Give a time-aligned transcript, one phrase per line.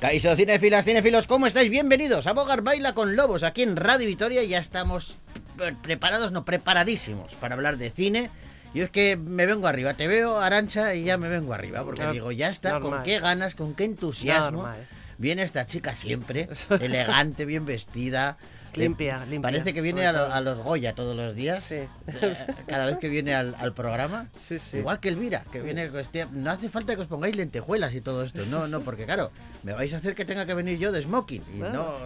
[0.00, 1.70] Caiso cinefilas, cinefilos, ¿cómo estáis?
[1.70, 4.44] Bienvenidos a Bogar Baila con Lobos aquí en Radio Vitoria.
[4.44, 5.16] Ya estamos
[5.82, 8.30] preparados, no preparadísimos para hablar de cine.
[8.74, 12.04] Yo es que me vengo arriba, te veo Arancha y ya me vengo arriba porque
[12.04, 13.02] No- digo, ya está, con normal.
[13.02, 14.62] qué ganas, con qué entusiasmo.
[14.62, 14.86] Normal.
[15.16, 16.48] Viene esta chica siempre,
[16.80, 18.36] elegante, bien vestida.
[18.76, 21.62] Limpia, limpia, Parece que viene a, lo- a los Goya todos los días.
[21.64, 21.76] Sí.
[21.76, 24.28] Eh, Cada vez que viene al, al programa.
[24.36, 24.78] Sí, sí.
[24.78, 25.90] Igual que Elvira, que viene.
[26.00, 28.44] este- no hace falta que os pongáis lentejuelas y todo esto.
[28.46, 29.30] No, no, porque claro,
[29.62, 31.42] me vais a hacer que tenga que venir yo de smoking.
[31.54, 31.98] Y no,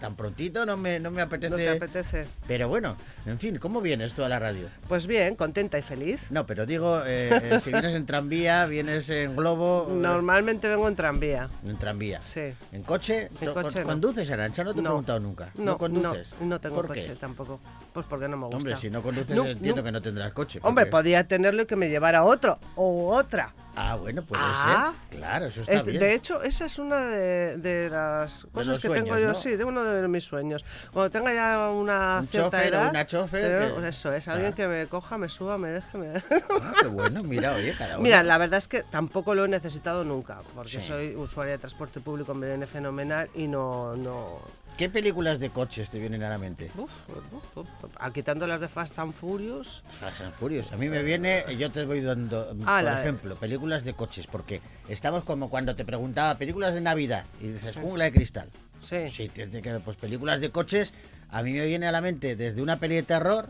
[0.00, 1.50] tan prontito no me, no me apetece.
[1.50, 2.26] ¿No te apetece?
[2.48, 2.96] Pero bueno,
[3.26, 4.68] en fin, ¿cómo vienes tú a la radio?
[4.88, 6.20] Pues bien, contenta y feliz.
[6.30, 9.86] No, pero digo, eh, eh, si vienes en tranvía, vienes en globo.
[9.90, 11.48] eh, Normalmente vengo en tranvía.
[11.66, 12.22] En tranvía.
[12.22, 12.52] Sí.
[12.72, 13.28] ¿En coche?
[13.40, 13.86] En ¿Tú- coche no.
[13.86, 14.64] ¿Conduces, Arancha?
[14.64, 14.88] No te he No.
[14.90, 15.50] preguntado nunca.
[15.54, 16.26] No, conduces?
[16.40, 17.14] No, no tengo ¿Por coche qué?
[17.16, 17.60] tampoco.
[17.92, 18.56] Pues porque no me gusta.
[18.56, 19.84] Hombre, si no conduces, No, entiendo no.
[19.84, 20.60] que no tendrás coche.
[20.62, 23.52] Hombre, podía tenerlo y que me llevara otro o otra.
[23.76, 24.92] Ah, bueno, puede Ah.
[25.10, 25.18] ser.
[25.18, 25.98] Claro, eso está Es- bien.
[26.00, 29.34] de hecho, esa es una de, de las cosas que tengo yo, ¿no?
[29.34, 30.64] sí, de uno de mis sueños.
[30.92, 34.52] Cuando tenga ya una Un cierta chofer o edad, una chofer que- eso es, alguien
[34.52, 34.54] Ah.
[34.54, 38.02] que me coja, me suba, me deje, me Ah, qué bueno, mira, oye, uno.
[38.02, 40.82] Mira, la verdad es que tampoco lo he necesitado nunca, porque Sí.
[40.82, 43.94] soy usuaria de transporte público, me viene fenomenal y no...
[43.96, 44.40] no
[44.76, 46.70] ¿Qué películas de coches te vienen a la mente?
[46.76, 47.68] uf, uf, uf,
[47.98, 50.72] ah, quitando las de Fast and Furious, Fast and Furious.
[50.72, 54.26] A mí me viene, yo te voy dando, Ah, por la- ejemplo, películas de coches,
[54.26, 57.80] porque estamos como cuando te preguntaba películas de Navidad y dices Sí.
[57.82, 58.48] jungla de cristal.
[58.80, 59.10] sí.
[59.10, 60.94] Sí, tienes que, pues películas de coches,
[61.28, 63.48] a mí me viene a la mente desde una peli de terror,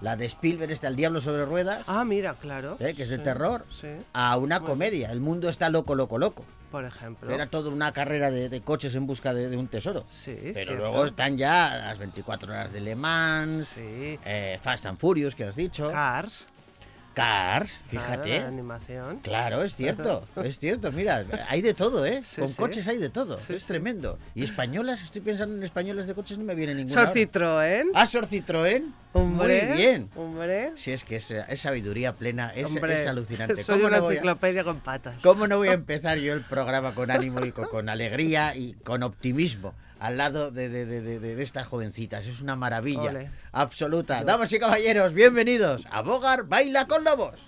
[0.00, 2.76] la de Spielberg, está El Diablo sobre Ruedas, Ah, mira, claro.
[2.78, 2.94] ¿eh?
[2.94, 6.44] que es de sí, terror, Sí, a una comedia, El mundo está loco, loco, loco.
[6.72, 7.30] Por ejemplo.
[7.30, 10.02] Era toda una carrera de, de coches en busca de, de un tesoro.
[10.08, 10.74] Sí, Pero cierto.
[10.76, 14.18] luego están ya las 24 horas de Le Mans, Sí.
[14.24, 16.46] eh, Fast and Furious, que has dicho, Cars.
[17.14, 18.40] Cars, fíjate.
[18.40, 19.18] la animación.
[19.20, 20.92] Claro, es cierto, es cierto.
[20.92, 22.22] Mira, hay de todo, ¿eh?
[22.24, 22.56] Sí, Con sí.
[22.56, 23.38] coches hay de todo.
[23.38, 24.18] Sí, es tremendo.
[24.34, 26.94] Y españolas, estoy pensando en españoles de coches, no me viene ninguna.
[27.06, 27.14] Sor.
[27.14, 27.90] Citroën.
[27.94, 28.92] Ah, Sor Citroën.
[29.14, 30.10] Hombre, Muy bien.
[30.16, 30.72] Hombre.
[30.76, 33.62] Si es que es, es sabiduría plena, es, es alucinante.
[33.62, 35.22] Soy ¿Cómo una no, voy a, enciclopedia con patas.
[35.22, 38.72] cómo no voy a empezar yo el programa con ánimo y con, con alegría y
[38.84, 42.26] con optimismo al lado de, de- de- de- de estas jovencitas?
[42.26, 43.30] Es una maravilla Ole.
[43.52, 44.24] absoluta.
[44.24, 47.40] Damas y caballeros, bienvenidos a Bogar Baila con Lobos.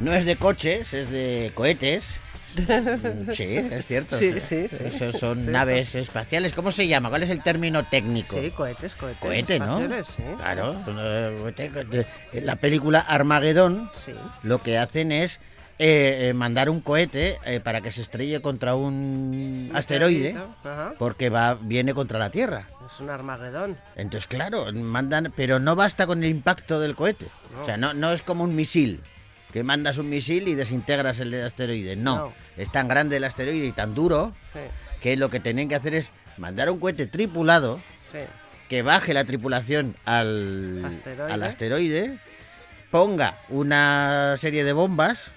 [0.00, 2.04] No es de coches, es de cohetes.
[3.32, 4.18] Sí, es cierto.
[4.18, 4.78] Sí, sí, sí.
[5.12, 5.50] Son cierto.
[5.52, 6.52] naves espaciales.
[6.52, 7.08] ¿Cómo se llama?
[7.08, 8.40] ¿Cuál es el término técnico?
[8.40, 9.20] Sí, cohetes, cohetes.
[9.20, 9.78] Cohete, ¿no?
[9.78, 10.74] espaciales, sí, Claro.
[11.56, 14.12] eh, la película Armagedón Sí.
[14.42, 15.38] lo que hacen es
[15.78, 20.36] eh, eh, mandar un cohete eh, para que se estrelle contra un asteroide
[20.98, 22.68] porque va viene contra la Tierra.
[22.92, 23.78] Es un Armagedón.
[23.96, 27.28] Entonces, claro, mandan, pero no basta con el impacto del cohete.
[27.54, 27.62] No.
[27.62, 29.00] O sea, no, no es como un misil,
[29.52, 31.96] que mandas un misil y desintegras el asteroide.
[31.96, 32.32] No, No.
[32.56, 34.58] es tan grande el asteroide y tan duro Sí,
[35.02, 37.80] que lo que tienen que hacer es mandar un cohete tripulado
[38.10, 38.18] sí.
[38.68, 41.32] que baje la tripulación al Asteroide.
[41.32, 42.18] al asteroide,
[42.90, 45.30] ponga una serie de bombas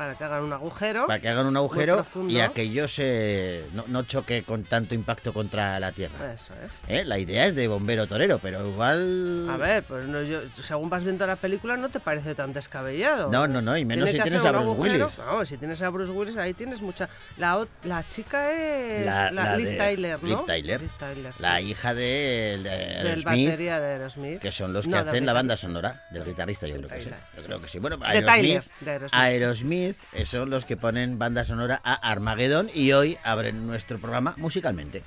[0.00, 1.06] Para que hagan un agujero.
[1.06, 5.78] para que hagan un agujero y aquello se no, no choque con tanto impacto contra
[5.78, 6.32] la Tierra.
[6.32, 6.72] Eso es.
[6.88, 7.04] ¿Eh?
[7.04, 9.46] La idea es de bombero torero, pero igual...
[9.50, 13.30] A ver, pues no, yo, según vas viendo la película no te parece tan descabellado.
[13.30, 15.04] No, no, no, y menos Tiene si que tienes a Bruce agujero.
[15.04, 15.18] Willis.
[15.18, 17.10] No, si tienes a Bruce Willis ahí tienes mucha...
[17.36, 20.28] La, la chica es La- la, la Liv de- Tyler, ¿no?
[20.28, 20.80] Liv Tyler.
[20.80, 21.42] Liv Tyler, sí.
[21.42, 24.40] La hija de, de Del batería de Aerosmith.
[24.40, 27.10] que son los que No, hacen la banda sonora del guitarrista, yo creo que sí.
[27.36, 27.78] Yo creo que sí.
[27.78, 28.62] Bueno, Aerosmith,
[29.12, 29.89] Aerosmith.
[30.12, 35.02] Eh, son los que ponen banda sonora a Armageddon y hoy abren nuestro programa musicalmente.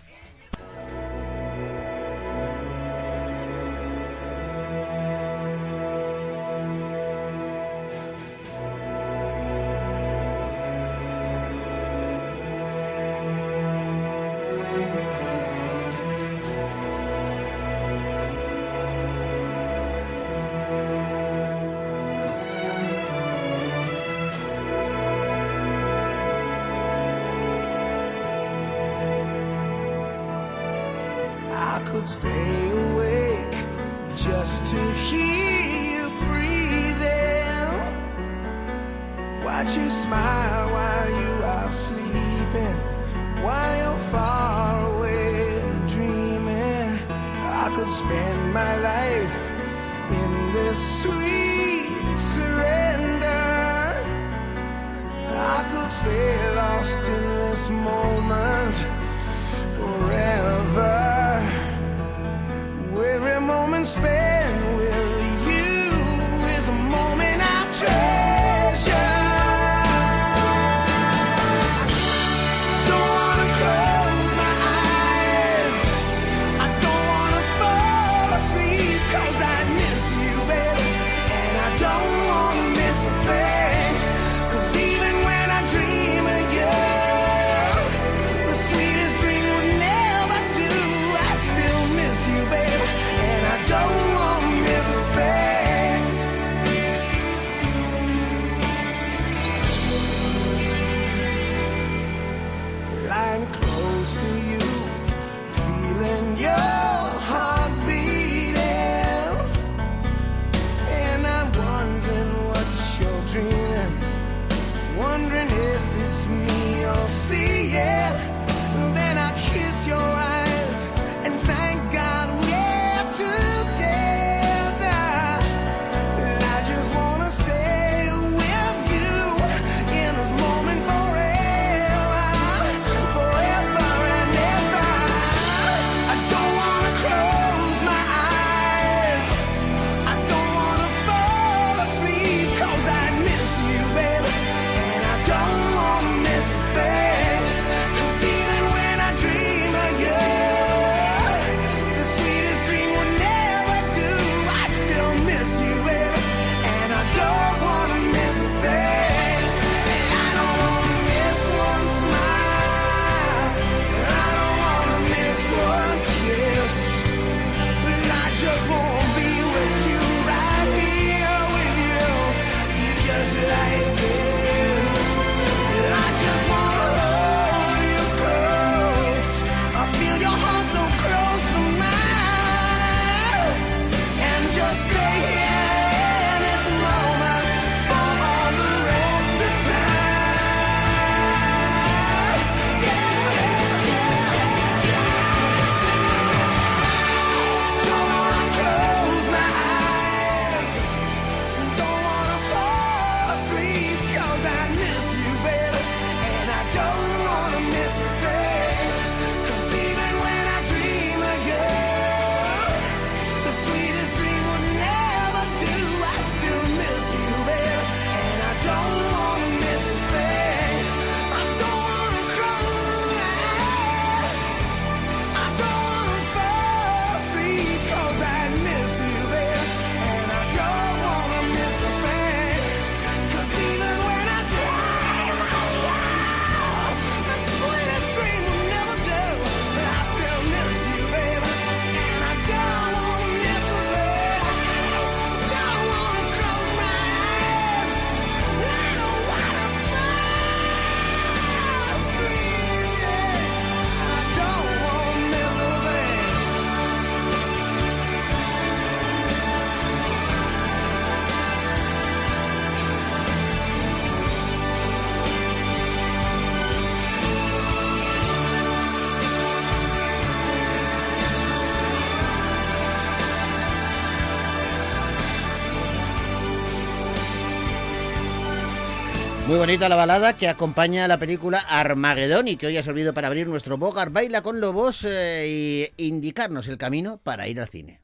[279.63, 283.27] bonita la balada que acompaña a la película Armagedón y que hoy ha servido para
[283.27, 288.02] abrir nuestro Bogart Baila con Lobos eh, y indicarnos el camino para ir al cine.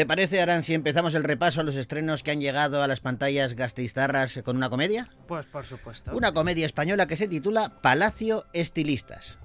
[0.00, 3.00] ¿Te parece, Aran, si empezamos el repaso a los estrenos que han llegado a las
[3.00, 5.10] pantallas gasteiztarras con una comedia?
[5.28, 6.16] Pues por supuesto.
[6.16, 9.38] Una comedia española que se titula Palacio Estilistas.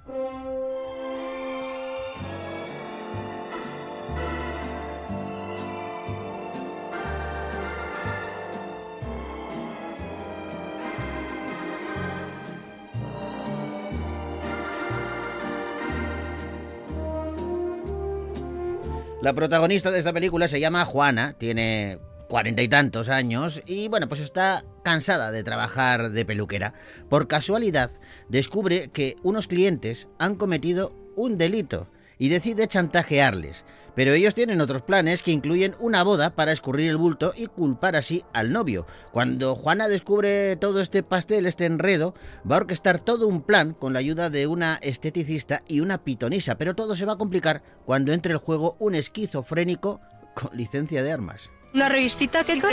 [19.26, 21.98] La protagonista de esta película se llama Juana, tiene
[22.30, 26.76] cuarenta y tantos años y bueno, pues está cansada de trabajar de peluquera.
[27.10, 27.90] Por casualidad,
[28.30, 33.64] descubre que unos clientes han cometido un delito y decide chantajearles.
[33.96, 37.96] Pero ellos tienen otros planes que incluyen una boda para escurrir el bulto y culpar
[37.96, 38.86] así al novio.
[39.12, 42.14] Cuando Juana descubre todo este pastel, este enredo,
[42.50, 46.58] va a orquestar todo un plan con la ayuda de una esteticista y una pitonisa.
[46.58, 50.02] Pero todo se va a complicar cuando entre el juego un esquizofrénico
[50.36, 51.50] con licencia de armas.
[51.74, 52.68] ¿Una revistita, Keiko?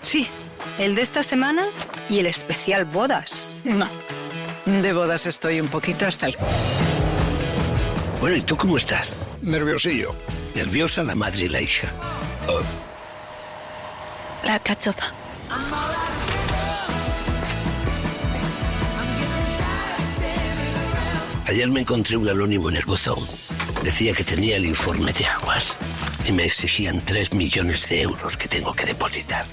[0.00, 0.26] sí.
[0.78, 1.66] ¿El de esta semana?
[2.08, 3.56] Y el especial bodas.
[3.64, 3.88] No.
[4.66, 6.36] De bodas estoy un poquito hasta el...
[8.22, 9.16] Bueno, ¿y tú cómo estás?
[9.40, 10.14] Nerviosillo.
[10.54, 11.88] Nerviosa la madre y la hija.
[12.46, 12.60] Oh,
[14.46, 15.12] La cachofa.
[21.48, 23.26] ayer me encontré un anónimo en el buzón.
[23.82, 25.76] Decía que tenía el informe de aguas
[26.24, 29.46] y me exigían 3 millones de euros que tengo que depositar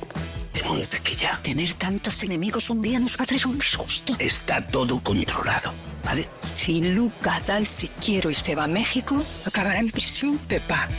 [0.53, 1.39] en una taquilla.
[1.41, 4.15] Tener tantos enemigos un día nos va a traer un susto.
[4.19, 5.73] Está todo controlado,
[6.09, 6.27] ¿vale?
[6.55, 10.89] Si Luca da el si quiero y se va a México, acabará en prisión, Pepa.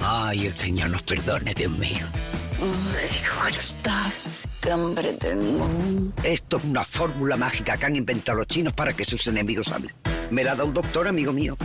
[0.00, 2.06] Ay, el Señor nos perdone, Dios mío.
[2.60, 4.46] Ay, ¿cómo estás?
[4.60, 5.68] ¿Qué hambre tengo?
[6.22, 9.94] Esto es una fórmula mágica que han inventado los chinos para que sus enemigos hablen.
[10.30, 11.56] Me la da un doctor, amigo mío.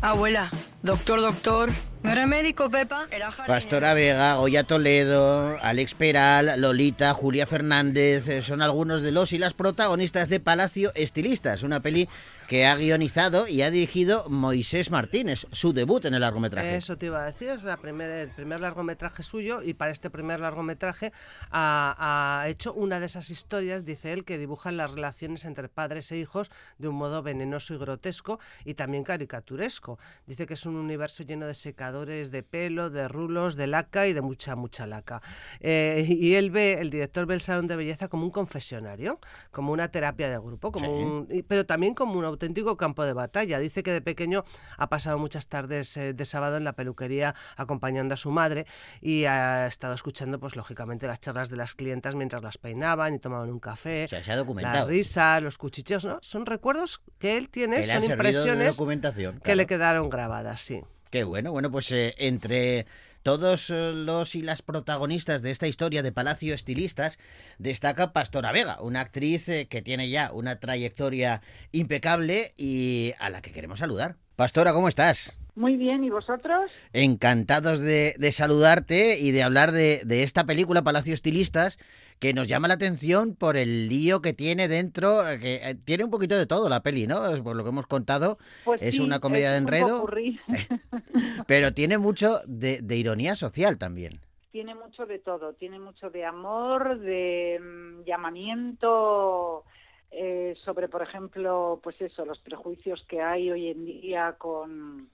[0.00, 0.48] Abuela,
[0.82, 1.70] doctor, doctor.
[2.04, 3.08] ¿No era médico, Pepa?
[3.10, 3.60] Era jardinero.
[3.60, 9.38] Pastora Vega, Goya Toledo, Alex Peral, Lolita, Julia Fernández eh, son algunos de los y
[9.38, 12.08] las protagonistas de Palacio Estilistas, una peli
[12.48, 16.76] que ha guionizado y ha dirigido Moisés Martínez, su debut en el largometraje.
[16.76, 20.08] Eso te iba a decir, es la primer, el primer largometraje suyo y para este
[20.08, 21.12] primer largometraje
[21.50, 26.10] ha, ha hecho una de esas historias, dice él, que dibujan las relaciones entre padres
[26.10, 29.98] e hijos de un modo venenoso y grotesco y también caricaturesco.
[30.26, 34.14] Dice que es un universo lleno de secadores de pelo, de rulos, de laca y
[34.14, 35.20] de mucha, mucha laca.
[35.60, 39.70] Eh, y él ve, el director ve el salón de belleza como un confesionario, como
[39.72, 40.92] una terapia de grupo, como Sí.
[40.92, 43.58] un, pero también como un auténtico campo de batalla.
[43.58, 44.44] Dice que de pequeño
[44.76, 48.66] ha pasado muchas tardes eh, de sábado en la peluquería acompañando a su madre
[49.00, 53.18] y ha estado escuchando, pues lógicamente, las charlas de las clientas mientras las peinaban y
[53.18, 54.04] tomaban un café.
[54.04, 54.88] O sea, se ha La documentado.
[54.88, 56.18] risa, los cuchicheos, ¿no?
[56.22, 59.40] Son recuerdos que él tiene, Que son impresiones documentación.
[59.40, 60.82] que le quedaron grabadas, sí.
[61.10, 62.86] Qué bueno, bueno, pues eh, entre
[63.22, 67.18] todos eh, los y las protagonistas de esta historia de Palacio Estilistas
[67.58, 73.42] destaca Pastora Vega, una actriz eh, que tiene ya una trayectoria impecable y a la
[73.42, 74.16] que queremos saludar.
[74.36, 75.36] Pastora, ¿cómo estás?
[75.56, 76.70] Muy bien, ¿y vosotros?
[76.92, 81.78] Encantados de, de saludarte y de hablar de, de esta película Palacio Estilistas
[82.18, 86.04] que nos llama la atención por el lío que tiene dentro, eh, que eh, tiene
[86.04, 87.20] un poquito de todo la peli, ¿no?
[87.42, 90.00] Por lo que hemos contado, Pues Es sí, una comedia de enredo.
[90.00, 90.38] popurrí.
[91.46, 94.20] pero tiene mucho de, de ironía social también.
[94.50, 99.64] tiene mucho de todo, tiene mucho de amor, de mm, llamamiento
[100.10, 105.10] eh, sobre, por ejemplo, pues eso, los prejuicios que hay hoy en día con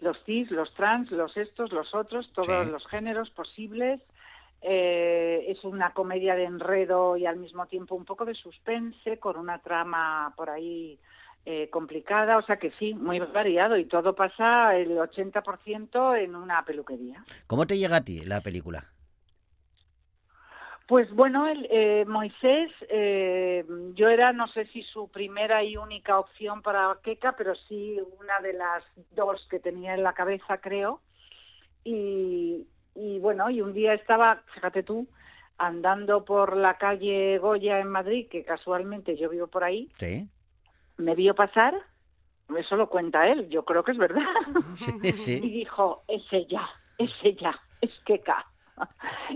[0.00, 2.72] los cis, los trans, los estos, los otros, todos Sí.
[2.72, 4.00] los géneros posibles.
[4.62, 9.36] Eh, es una comedia de enredo y al mismo tiempo un poco de suspense con
[9.36, 10.98] una trama por ahí
[11.46, 16.62] eh, complicada, o sea que sí, muy variado y todo pasa el 80% en una
[16.66, 17.24] peluquería.
[17.46, 18.92] ¿Cómo te llega a ti la película?
[20.86, 23.64] Pues bueno, el, eh, Moisés, eh,
[23.94, 28.40] yo era, no sé si su primera y única opción para Keka, pero sí una
[28.40, 31.00] de las dos que tenía en la cabeza, creo.
[31.84, 35.06] Y, y bueno, y un día estaba, fíjate tú,
[35.58, 40.28] andando por la calle Goya en Madrid, que casualmente yo vivo por ahí, Sí.
[40.96, 41.74] me vio pasar,
[42.56, 44.24] eso lo cuenta él, yo creo que es verdad.
[44.76, 45.40] Sí, y sí.
[45.40, 46.68] dijo, es ella,
[46.98, 48.46] es ella, es Keka.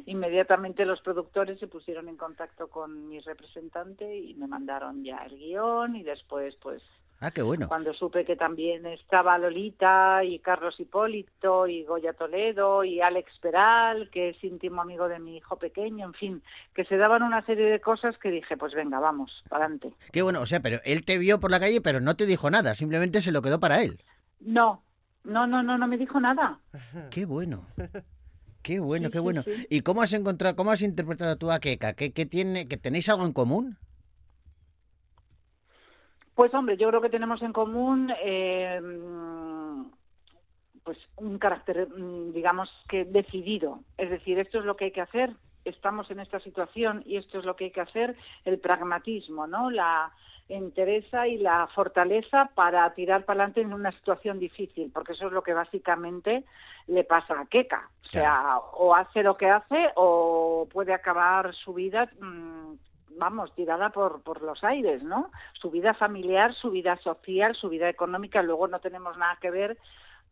[0.07, 5.37] Inmediatamente los productores se pusieron en contacto con mi representante y me mandaron ya el
[5.37, 6.83] guion y después, pues,
[7.25, 7.69] Ah, qué bueno.
[7.69, 14.11] cuando supe que también estaba Lolita y Carlos Hipólito y Goya Toledo y Alex Peral,
[14.11, 16.43] que es íntimo amigo de mi hijo pequeño, en fin,
[16.75, 19.95] que se daban una serie de cosas que dije, pues venga, vamos, adelante.
[20.13, 22.51] Qué bueno, o sea, pero él te vio por la calle, pero no te dijo
[22.51, 24.03] nada, simplemente se lo quedó para él.
[24.41, 24.83] No,
[25.25, 26.61] no, no, no, no me dijo nada.
[27.11, 27.67] Qué bueno.
[28.63, 29.43] Qué bueno, Sí, qué sí, bueno.
[29.43, 29.67] sí.
[29.69, 31.93] ¿Y cómo has encontrado, cómo has interpretado tú a Keka?
[31.93, 33.77] ¿Qué, qué tiene, que tenéis algo en común?
[36.35, 38.81] Pues hombre, yo creo que tenemos en común eh,
[40.83, 43.81] pues un carácter, mm, digamos que decidido.
[43.97, 47.39] Es decir, esto es lo que hay que hacer estamos en esta situación y esto
[47.39, 49.71] es lo que hay que hacer, el pragmatismo, ¿no?
[49.71, 50.13] La
[50.49, 55.33] entereza y la fortaleza para tirar para adelante en una situación difícil, porque eso es
[55.33, 56.45] lo que básicamente
[56.87, 57.89] le pasa a Keka.
[58.03, 62.75] O sea, o hace lo que hace o puede acabar su vida, mm,
[63.17, 65.31] vamos, tirada por, por los aires, ¿no?
[65.53, 69.79] Su vida familiar, su vida social, su vida económica, luego no tenemos nada que ver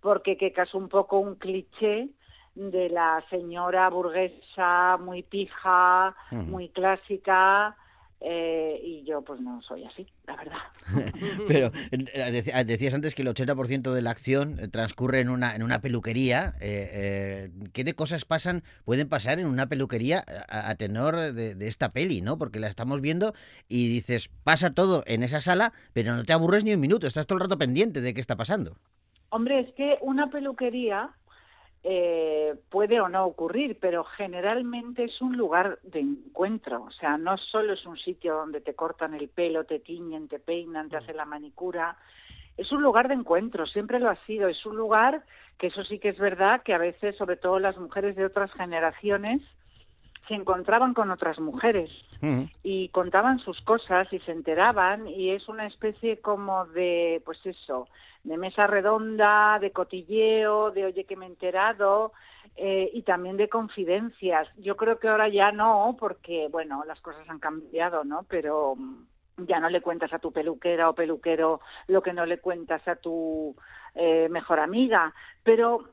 [0.00, 2.08] porque Keka es un poco un cliché
[2.54, 7.76] de la señora burguesa muy pija, muy clásica,
[8.24, 10.58] eh, y yo pues no soy así, la verdad.
[11.48, 11.98] Pero eh,
[12.42, 15.80] dec- decías antes que el 80% de la acción eh, transcurre en una, en una
[15.80, 16.54] peluquería.
[16.60, 21.54] Eh, eh, ¿Qué de cosas pasan, pueden pasar en una peluquería a, a tenor de,
[21.54, 22.38] de esta peli, no?
[22.38, 23.34] Porque la estamos viendo
[23.68, 27.26] y dices, pasa todo en esa sala, pero no te aburres ni un minuto, estás
[27.26, 28.76] todo el rato pendiente de qué está pasando.
[29.30, 31.10] Hombre, es que una peluquería
[31.84, 36.84] eh, puede o no ocurrir, pero generalmente es un lugar de encuentro.
[36.84, 40.38] O sea, no solo es un sitio donde te cortan el pelo, te tiñen, te
[40.38, 41.96] peinan, te hacen la manicura.
[42.56, 44.48] Es un lugar de encuentro, siempre lo ha sido.
[44.48, 45.24] Es un lugar
[45.58, 48.52] que eso sí que es verdad que a veces, sobre todo las mujeres de otras
[48.52, 49.42] generaciones,
[50.28, 51.90] se encontraban con otras mujeres
[52.62, 57.88] y contaban sus cosas y se enteraban y es una especie como de pues eso
[58.22, 62.12] de mesa redonda de cotilleo de oye que me he enterado
[62.54, 64.46] eh, y también de confidencias.
[64.58, 69.06] Yo creo que ahora ya no porque bueno las cosas han cambiado no pero mm,
[69.38, 72.94] ya no le cuentas a tu peluquera o peluquero lo que no le cuentas a
[72.94, 73.56] tu
[73.94, 75.12] eh, mejor amiga.
[75.42, 75.88] Pero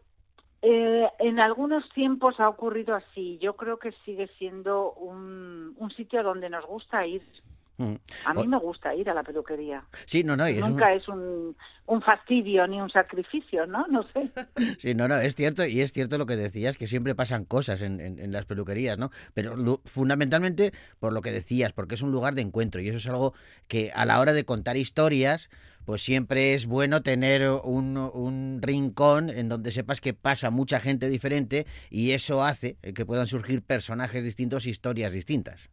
[0.62, 3.38] eh, en algunos tiempos ha ocurrido así.
[3.42, 7.22] Yo creo que sigue siendo un, un sitio donde nos gusta ir.
[7.78, 7.96] Mm.
[8.26, 9.86] A mí O- me gusta ir a la peluquería.
[10.06, 13.88] Sí, no, no, un- Nunca es un, un fastidio ni un sacrificio, ¿no?
[13.88, 14.30] No sé.
[14.80, 17.82] Sí, no, no, es cierto, y es cierto lo que decías, que siempre pasan cosas
[17.82, 19.12] en, en- en las peluquerías, ¿no?
[19.34, 23.08] Pero fundamentalmente por lo que decías, porque es un lugar de encuentro, y eso es
[23.08, 23.34] algo
[23.70, 25.50] que a la hora de contar historias,
[25.90, 31.10] pues siempre es bueno tener un, un rincón en donde sepas que pasa mucha gente
[31.10, 35.72] diferente, y eso hace que puedan surgir personajes distintos, historias distintas.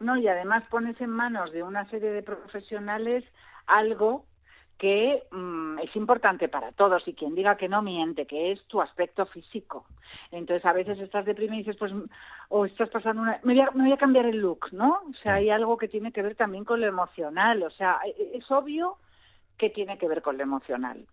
[0.00, 3.24] No, y además pones en manos de una serie de profesionales
[3.64, 4.26] algo
[4.76, 8.82] que mm, es importante para todos y quien diga que no miente, que es tu
[8.82, 9.86] aspecto físico.
[10.30, 11.90] Entonces a veces estás deprimido y dices, pues,
[12.50, 13.40] o estás pasando una...
[13.44, 15.00] Me voy, a, me voy a cambiar el look, ¿no?
[15.08, 17.62] O sea, hay algo que tiene que ver también con lo emocional.
[17.62, 18.98] O sea, e- es obvio
[19.58, 21.06] que tiene que ver con lo emocional.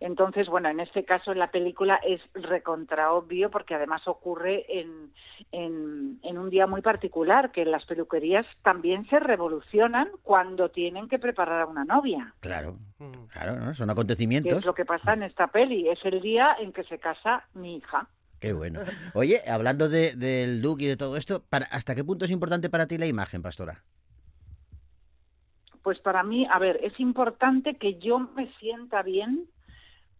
[0.00, 5.12] Entonces, bueno, en este caso en la película es recontra obvio porque además ocurre en,
[5.52, 11.20] en, en un día muy particular, que las peluquerías también se revolucionan cuando tienen que
[11.20, 12.34] preparar a una novia.
[12.40, 13.26] Claro, Mm.
[13.32, 13.72] claro, ¿no?
[13.76, 14.58] Son Que acontecimientos.
[14.58, 15.88] es lo que pasa en esta peli.
[15.88, 18.08] Es el día en que se casa mi hija.
[18.40, 18.80] Qué bueno.
[19.14, 22.68] Oye, hablando de- del look y de todo esto, para, ¿hasta qué punto es importante
[22.68, 23.84] para ti la imagen, Pastora?
[25.88, 29.46] Pues para mí, a ver, es importante que yo me sienta bien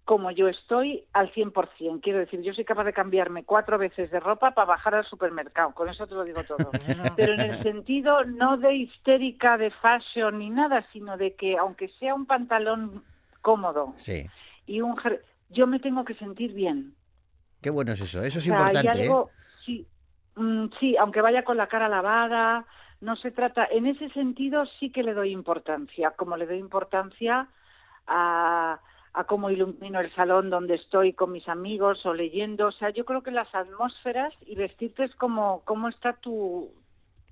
[0.06, 2.00] como yo estoy al 100%.
[2.00, 5.74] Quiero decir, yo soy capaz de cambiarme cuatro veces de ropa para bajar al supermercado.
[5.74, 6.70] Con eso te lo digo todo.
[7.16, 11.88] Pero en el sentido no de histérica, de fashion ni nada, sino de que aunque
[12.00, 13.04] sea un pantalón
[13.42, 14.24] cómodo Sí.
[14.64, 14.96] y un...
[15.50, 16.94] Yo me tengo que sentir bien.
[17.60, 18.22] Qué bueno es eso.
[18.22, 19.24] Eso es O sea, hay importante, ¿eh?
[19.66, 19.86] sí,
[20.34, 22.64] mm, sí, aunque vaya con la cara lavada,
[23.00, 23.64] no se trata.
[23.70, 27.48] En ese sentido sí que le doy importancia, como le doy importancia
[28.06, 28.80] a,
[29.12, 32.66] a cómo ilumino el salón donde estoy con mis amigos o leyendo.
[32.68, 36.72] O sea, yo creo que las atmósferas y vestirte es como cómo está tu,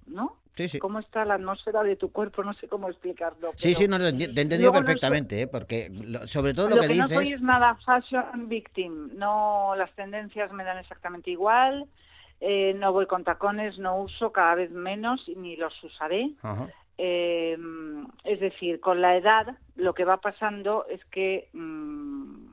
[0.07, 0.37] ¿no?
[0.53, 0.79] Sí, sí.
[0.79, 3.53] Cómo está la atmósfera de tu cuerpo, no sé cómo explicarlo.
[3.57, 4.09] Sí, pero- sí, no, te he
[4.41, 5.47] entendido no perfectamente, ¿eh?
[5.47, 7.17] porque lo- sobre todo lo, lo que, que, no dices...
[7.19, 9.11] soy es nada fashion victim.
[9.17, 11.87] No, las tendencias me dan exactamente igual.
[12.40, 16.31] Eh, no voy con tacones, no uso cada vez menos y ni los usaré.
[16.42, 16.68] Ajá.
[16.99, 17.59] Eh,
[18.25, 22.46] es decir, con la edad lo que va pasando es que mm,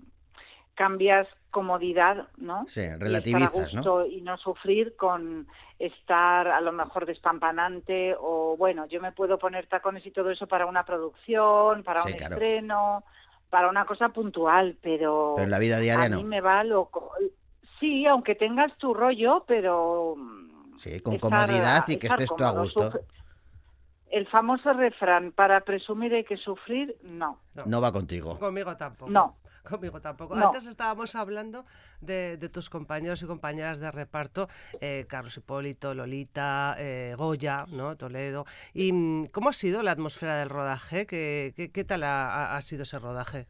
[0.75, 2.65] cambias comodidad, ¿no?
[2.67, 3.81] Sí, Y estar a relativizas, ¿no?
[3.81, 9.37] gusto y no sufrir con estar a lo mejor despampanante o bueno, yo me puedo
[9.37, 12.33] poner tacones y todo eso para una producción, para Sí, un claro.
[12.33, 13.03] estreno,
[13.51, 16.17] para una cosa puntual, pero, Pero en la vida diaria a no.
[16.17, 17.11] mí me va loco.
[17.83, 22.41] Sí, aunque tengas tu rollo, pero mm, Sí, con estar- comodidad y que estés tú
[22.45, 22.89] a gusto.
[24.09, 27.41] El famoso refrán, para presumir hay que sufrir, no.
[27.65, 28.39] No va contigo.
[28.39, 29.11] Conmigo tampoco.
[29.11, 29.35] No.
[29.69, 30.33] Conmigo tampoco.
[30.33, 30.45] No.
[30.45, 31.65] Antes estábamos hablando
[31.99, 34.47] de, de tus compañeros y compañeras de reparto,
[34.79, 37.97] eh, Carlos Hipólito, Lolita, eh, Goya, ¿no?
[37.97, 38.45] Toledo.
[38.73, 41.05] ¿Y mm, cómo ha sido la atmósfera del rodaje?
[41.05, 43.47] ¿Qué, qué, qué tal ha, ha- sido ese rodaje?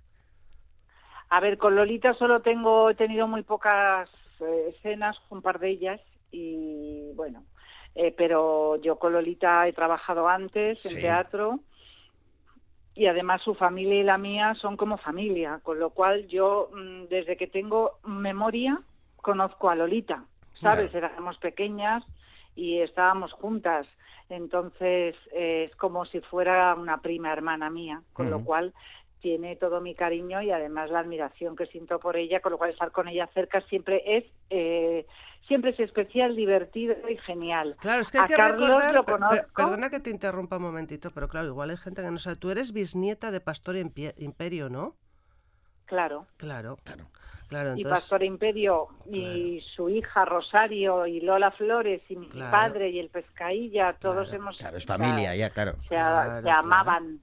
[1.29, 4.09] A ver, con Lolita solo tengo, he tenido muy pocas
[4.45, 6.01] escenas, un par de ellas,
[6.31, 7.43] y bueno,
[7.95, 10.95] eh, pero yo con Lolita he trabajado antes Sí.
[10.95, 11.59] en teatro
[12.95, 17.05] y además su familia y la mía son como familia, con lo cual yo mm,
[17.05, 18.79] desde que tengo memoria
[19.17, 20.25] conozco a Lolita,
[20.55, 20.93] ¿sabes?
[20.93, 22.03] Éramos pequeñas
[22.55, 23.87] y estábamos juntas,
[24.29, 28.73] entonces eh, es como si fuera una prima hermana mía, con lo cual
[29.23, 32.71] tiene todo mi cariño y además la admiración que siento por ella, con lo cual
[32.71, 35.07] estar con ella cerca siempre es eh,
[35.47, 37.77] siempre es especial, divertido y genial.
[37.79, 40.63] Claro, es que hay A que Carlos recordar, lo per- perdona que te interrumpa un
[40.63, 42.35] momentito, pero claro, igual hay gente que no sabe.
[42.35, 44.95] Tú eres bisnieta de Pastor Imperio, ¿no?
[45.85, 46.27] Claro.
[46.37, 47.05] Claro, claro.
[47.47, 52.51] Claro, y Pastor Imperio y su hija Rosario y Lola Flores y mi Claro.
[52.51, 55.73] padre y el Pescailla, todos Claro, hemos Claro, es familia, ya, claro.
[55.83, 56.59] se, Claro, se claro.
[56.59, 57.19] amaban.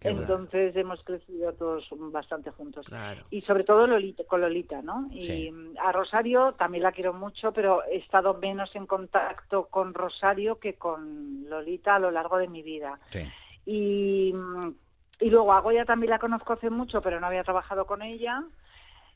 [0.00, 0.08] Qué.
[0.10, 2.86] Entonces hemos crecido todos bastante juntos.
[2.86, 3.24] claro.
[3.30, 5.08] Y sobre todo Lolita, con Lolita, ¿no?
[5.12, 5.52] Y Sí.
[5.82, 10.74] a Rosario también la quiero mucho, pero he estado menos en contacto con Rosario que
[10.74, 12.98] con Lolita a lo largo de mi vida.
[13.10, 13.20] Sí.
[13.66, 14.34] Y,
[15.20, 18.42] y luego a Goya también la conozco hace mucho, pero no había trabajado con ella.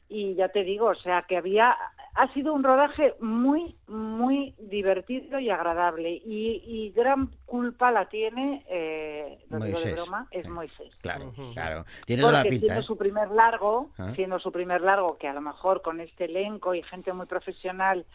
[0.08, 1.76] Y ya te digo, o sea, que había,
[2.14, 6.10] ha sido un rodaje muy, muy divertido y agradable.
[6.24, 10.50] Y, y gran culpa la tiene, eh, lo digo de broma, es Sí.
[10.50, 10.94] Moisés.
[11.02, 11.84] Claro, claro.
[12.06, 12.84] Tiene toda la pinta, siendo ¿eh?
[12.84, 14.12] su primer largo, Ah.
[14.14, 18.06] siendo su primer largo, que a lo mejor con este elenco y gente muy profesional,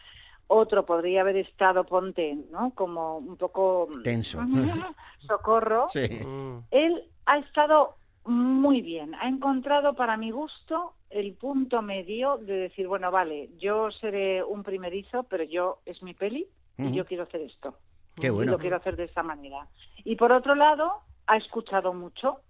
[0.48, 2.72] otro podría haber estado, ponte, ¿no?
[2.74, 3.88] Como un poco...
[4.02, 4.40] Tenso.
[5.20, 5.86] Socorro.
[5.90, 6.08] Sí.
[6.24, 12.54] Mm, Él ha estado muy bien, ha encontrado para mi gusto el punto medio de
[12.54, 17.22] decir, bueno, vale, yo seré un primerizo, pero yo es mi peli y yo quiero
[17.22, 17.78] hacer esto.
[18.20, 18.52] Qué Y bueno.
[18.52, 19.68] lo quiero hacer de esta manera.
[20.04, 20.92] Y por otro lado,
[21.28, 22.40] ha escuchado mucho,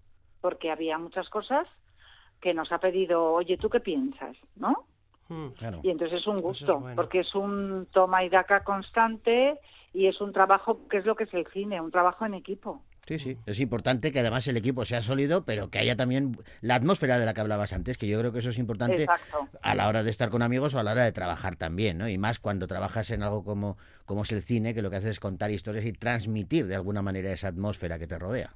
[0.41, 1.69] porque había muchas cosas
[2.41, 4.37] que nos ha pedido, oye, ¿tú qué piensas?
[4.57, 4.87] ¿No?
[5.29, 5.49] mm.
[5.59, 5.81] Claro.
[5.83, 6.97] Y entonces es un es gusto, bueno.
[6.97, 9.61] porque es un toma y daca constante
[9.93, 12.83] y es un trabajo, que es lo que es el cine, un trabajo en equipo.
[13.07, 13.37] Sí, sí.
[13.45, 17.27] Es importante que además el equipo sea sólido, pero que haya también la atmósfera de
[17.27, 19.49] la que hablabas antes, que yo creo que eso es importante Exacto.
[19.61, 22.09] a la hora de estar con amigos o a la hora de trabajar también, ¿no?
[22.09, 25.11] Y más cuando trabajas en algo como, como es el cine, que lo que haces
[25.13, 28.55] es contar historias y transmitir de alguna manera esa atmósfera que te rodea.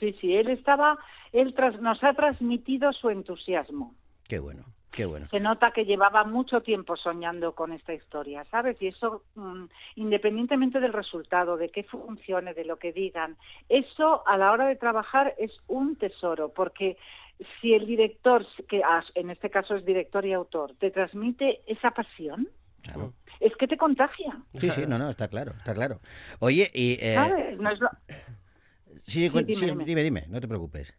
[0.00, 0.98] Sí, sí, él estaba,
[1.32, 3.94] él tras- nos ha transmitido su entusiasmo.
[4.26, 5.26] Qué bueno, qué bueno.
[5.30, 8.80] Se nota que llevaba mucho tiempo soñando con esta historia, ¿sabes?
[8.80, 9.64] Y eso, mm,
[9.96, 13.36] independientemente del resultado, de qué funcione, de lo que digan,
[13.68, 16.96] eso a la hora de trabajar es un tesoro, porque
[17.60, 18.82] si el director, que
[19.14, 22.48] en este caso es director y autor, te transmite esa pasión,
[22.82, 23.12] Claro.
[23.40, 26.00] es que te contagia, Sí, sí, no, no, está claro, está claro.
[26.40, 26.98] Oye, y...
[27.00, 27.58] eh, ¿sabes?
[27.58, 27.90] No es lo-
[29.06, 29.84] sí, dime, sí, dime.
[29.84, 30.94] dime, dime, no te preocupes.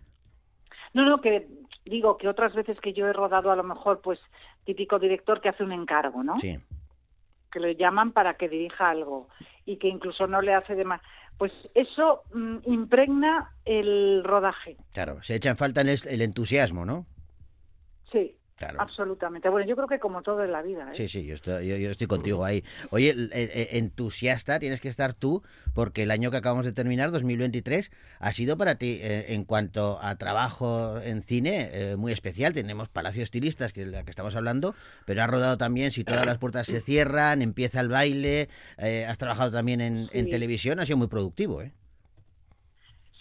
[0.93, 1.47] No, no, que
[1.85, 4.19] digo que otras veces que yo he rodado a lo mejor, pues
[4.65, 6.37] típico director que hace un encargo, ¿no?
[6.39, 6.57] Sí,
[7.51, 9.27] Que lo llaman para que dirija algo
[9.65, 11.01] y que incluso no le hace de más.
[11.37, 14.77] Pues eso mm, impregna el rodaje.
[14.93, 15.21] claro.
[15.23, 17.05] Se echa en falta el, el entusiasmo, ¿no?
[18.11, 18.79] Sí, Claro.
[18.81, 19.49] absolutamente.
[19.49, 20.91] Bueno, yo creo que como todo en la vida.
[20.91, 20.95] ¿eh?
[20.95, 22.63] Sí, sí, yo estoy, yo, yo estoy contigo ahí.
[22.91, 23.13] Oye,
[23.71, 28.57] entusiasta tienes que estar tú, porque el año que acabamos de terminar, 2023, ha sido
[28.57, 32.53] para ti, eh, en cuanto a trabajo en cine, eh, muy especial.
[32.53, 36.25] Tenemos Palacio Estilistas, que es la que estamos hablando, pero has rodado también Si todas
[36.25, 40.97] las puertas se cierran, empieza el baile, eh, has trabajado también en, televisión, ha sido
[40.97, 41.71] muy productivo, ¿eh?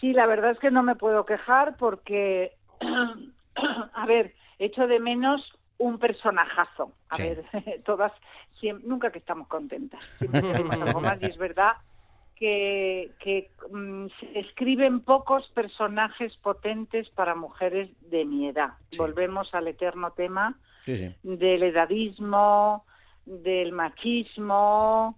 [0.01, 2.57] Sí, la verdad es que no me puedo quejar porque,
[3.95, 6.92] a ver, echo de menos un personajazo.
[7.11, 7.22] A Sí.
[7.22, 7.44] ver,
[7.85, 8.12] todas,
[8.61, 10.01] siem- nunca que estamos contentas.
[10.18, 11.72] Siempre queremos algo más y es verdad
[12.37, 18.75] que, que mm, se escriben pocos personajes potentes para mujeres de mi edad.
[18.90, 18.98] Sí.
[18.98, 22.85] Volvemos al eterno tema Sí, del edadismo,
[23.25, 25.16] del machismo,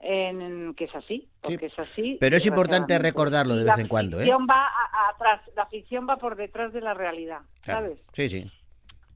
[0.00, 2.16] en, que es así, porque es así.
[2.20, 4.24] Pero es importante recordarlo de vez la en cuando, ¿eh?
[4.24, 7.86] ficción va a- atrás, la ficción va por detrás de la realidad, Claro.
[7.86, 8.00] ¿sabes?
[8.12, 8.50] Sí, sí.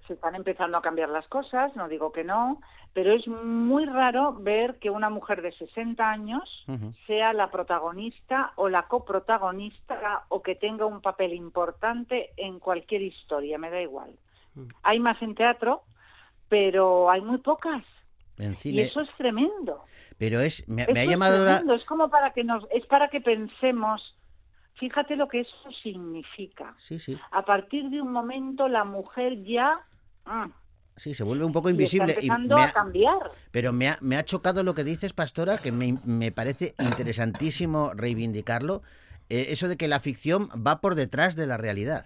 [0.09, 2.61] Se están empezando a cambiar las cosas, no digo que no,
[2.95, 6.67] pero es muy raro ver que una mujer de 60 años
[7.07, 13.59] sea la protagonista o la coprotagonista o que tenga un papel importante en cualquier historia,
[13.59, 14.19] me da igual.
[14.55, 14.69] Mm.
[14.83, 15.83] Hay más en teatro,
[16.49, 17.85] pero hay muy pocas.
[18.39, 18.83] En Y cine.
[18.83, 19.85] eso es tremendo.
[20.17, 21.57] Pero es, me, ha es llamado la...
[21.57, 21.75] tremendo.
[21.75, 24.17] Es como para que nos, es para que pensemos.
[24.75, 26.75] Fíjate lo que eso significa.
[26.79, 27.19] Sí, sí.
[27.33, 29.85] A partir de un momento la mujer ya
[30.29, 30.53] mm,
[30.97, 32.09] Sí, se vuelve un poco y invisible.
[32.13, 33.31] está y empezando a cambiar.
[33.53, 37.93] Pero me ha, me ha chocado lo que dices, Pastora, que me, me parece interesantísimo
[37.95, 38.83] reivindicarlo.
[39.31, 42.05] eh, eso de que la ficción va por detrás de la realidad.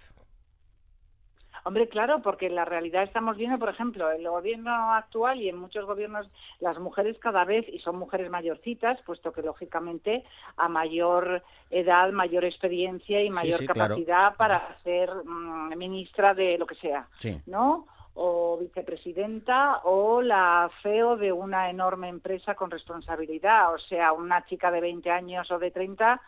[1.65, 5.47] Hombre, claro, porque en la realidad estamos viendo, por ejemplo, en el gobierno actual y
[5.47, 10.25] en muchos gobiernos, las mujeres cada vez, y son mujeres mayorcitas, puesto que lógicamente
[10.57, 16.67] a mayor edad, mayor experiencia y mayor sí, capacidad para ser mm, ministra de lo
[16.67, 17.39] que sea, Sí.
[17.45, 17.87] ¿no?
[18.15, 23.73] O vicepresidenta o la CEO de una enorme empresa con responsabilidad.
[23.73, 26.21] O sea, una chica de 20 años o de 30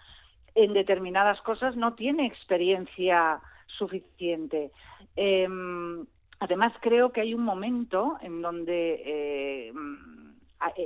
[0.55, 4.71] en determinadas cosas no tiene experiencia suficiente.
[5.15, 6.05] Em,
[6.39, 9.73] además, creo que hay un momento en donde eh,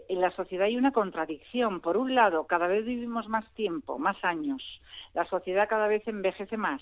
[0.08, 1.80] en la sociedad hay una contradicción.
[1.80, 4.62] Por un lado, cada vez vivimos más tiempo, más años.
[5.14, 6.82] La sociedad cada vez envejece más.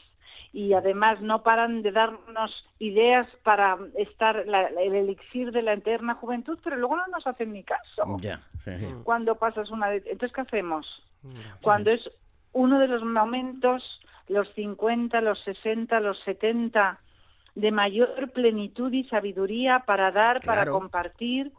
[0.54, 6.16] Y además no paran de darnos ideas para estar la- el elixir de la eterna
[6.16, 8.86] juventud, pero luego no nos hacen ni caso Ya, sí, sí.
[9.04, 9.98] cuando pasas una de...
[9.98, 10.86] Entonces, ¿qué hacemos?
[11.62, 12.10] Cuando es
[12.54, 17.00] uno de los momentos, los 50, los 60, los 70,
[17.56, 20.72] de mayor plenitud y sabiduría para dar, para Claro.
[20.74, 21.52] compartir,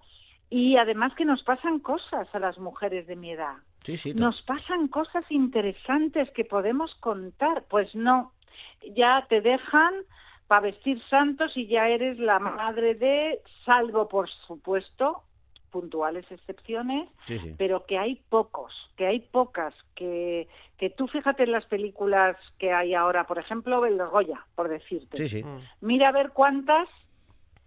[0.50, 3.56] y además que nos pasan cosas a las mujeres de mi edad.
[3.84, 7.64] Sí, sí, to- Nos pasan cosas interesantes que podemos contar.
[7.68, 8.32] Pues no,
[8.94, 9.94] ya te dejan
[10.46, 15.22] para vestir santos y ya eres la madre de, salvo por supuesto,
[15.70, 17.54] puntuales excepciones, sí, sí.
[17.58, 22.72] pero que hay pocos, que hay pocas, que, que tú fíjate en las películas que
[22.72, 25.18] hay ahora, por ejemplo, en los Goya, por decirte.
[25.18, 25.44] Sí, sí.
[25.82, 26.88] Mira a ver cuántas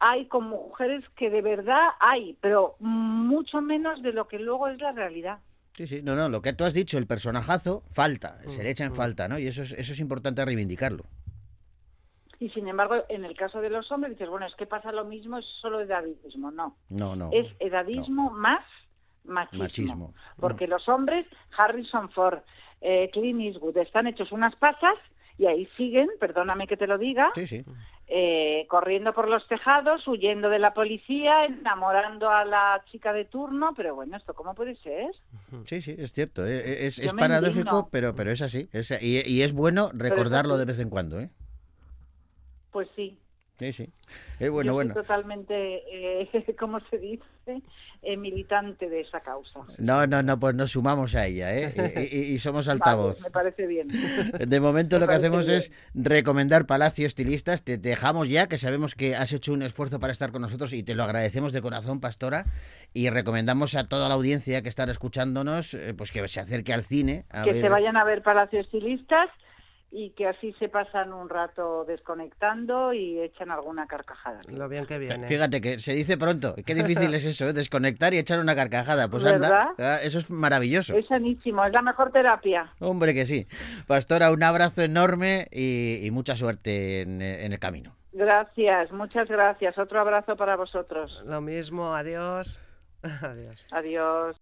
[0.01, 4.79] hay con mujeres que de verdad hay, pero mucho menos de lo que luego es
[4.81, 5.39] la realidad.
[5.73, 6.01] Sí, sí.
[6.01, 8.95] No, no, lo que tú has dicho, el personajazo, falta, Mm, se le echa en
[8.95, 9.39] falta, ¿no?
[9.39, 11.03] Y eso es, eso es importante reivindicarlo.
[12.39, 15.05] Y sin embargo, en el caso de los hombres, dices, bueno, es que pasa lo
[15.05, 16.49] mismo, es solo edadismo.
[16.51, 17.29] No, No, no.
[17.31, 18.65] es edadismo más
[19.23, 19.63] machismo.
[19.63, 20.13] Machismo.
[20.39, 22.39] Porque los hombres, Harrison Ford,
[22.81, 24.95] eh, Clint Eastwood, están hechos unas pasas
[25.37, 27.63] y ahí siguen, perdóname que te lo diga, Sí, sí.
[28.13, 33.73] Eh, corriendo por los tejados, huyendo de la policía, enamorando a la chica de turno,
[33.75, 35.11] pero bueno, ¿esto cómo puede ser?
[35.65, 36.45] Sí, sí, es cierto.
[36.45, 37.89] eh, eh, Es, paradójico, indigno.
[37.89, 38.67] pero, pero es así.
[38.73, 41.29] es- y, y es bueno recordarlo de vez en cuando, ¿eh?
[42.71, 43.17] Pues sí.
[43.57, 43.93] Sí, sí.
[44.39, 44.93] Eh, bueno, Yo bueno.
[44.95, 45.83] soy totalmente,
[46.23, 47.23] eh, ¿cómo se dice?
[48.01, 49.59] Eh, militante de esa causa.
[49.77, 52.09] No, no, no, pues nos sumamos a ella, ¿eh?
[52.11, 53.21] Y, y- y somos Vale, altavoz.
[53.21, 53.89] me parece bien.
[53.89, 55.59] De momento Me lo que hacemos bien.
[55.59, 57.63] es recomendar Palacio Estilistas.
[57.63, 60.81] Te dejamos ya, que sabemos que has hecho un esfuerzo para estar con nosotros y
[60.81, 62.45] te lo agradecemos de corazón, Pastora.
[62.95, 66.81] Y recomendamos a toda la audiencia que está escuchándonos, eh, pues que se acerque al
[66.83, 67.25] cine.
[67.29, 69.29] A que ver- se vayan a ver Palacio Estilistas
[69.91, 74.39] y que así se pasan un rato desconectando y echan alguna carcajada.
[74.47, 75.27] Lo bien que viene.
[75.27, 76.55] Fíjate que se dice pronto.
[76.65, 77.53] Qué difícil es eso, ¿eh?
[77.53, 79.09] desconectar y echar una carcajada.
[79.09, 79.51] Pues ¿Verdad?
[79.51, 80.95] anda, ah, eso es maravilloso.
[80.95, 82.73] Es sanísimo, es la mejor terapia.
[82.79, 83.47] Hombre que sí.
[83.85, 87.93] Pastora, un abrazo enorme y, y mucha suerte en, en el camino.
[88.13, 89.77] Gracias, muchas gracias.
[89.77, 91.21] Otro abrazo para vosotros.
[91.25, 92.59] Lo mismo, adiós.
[93.03, 93.65] adiós.
[93.71, 94.41] Adiós.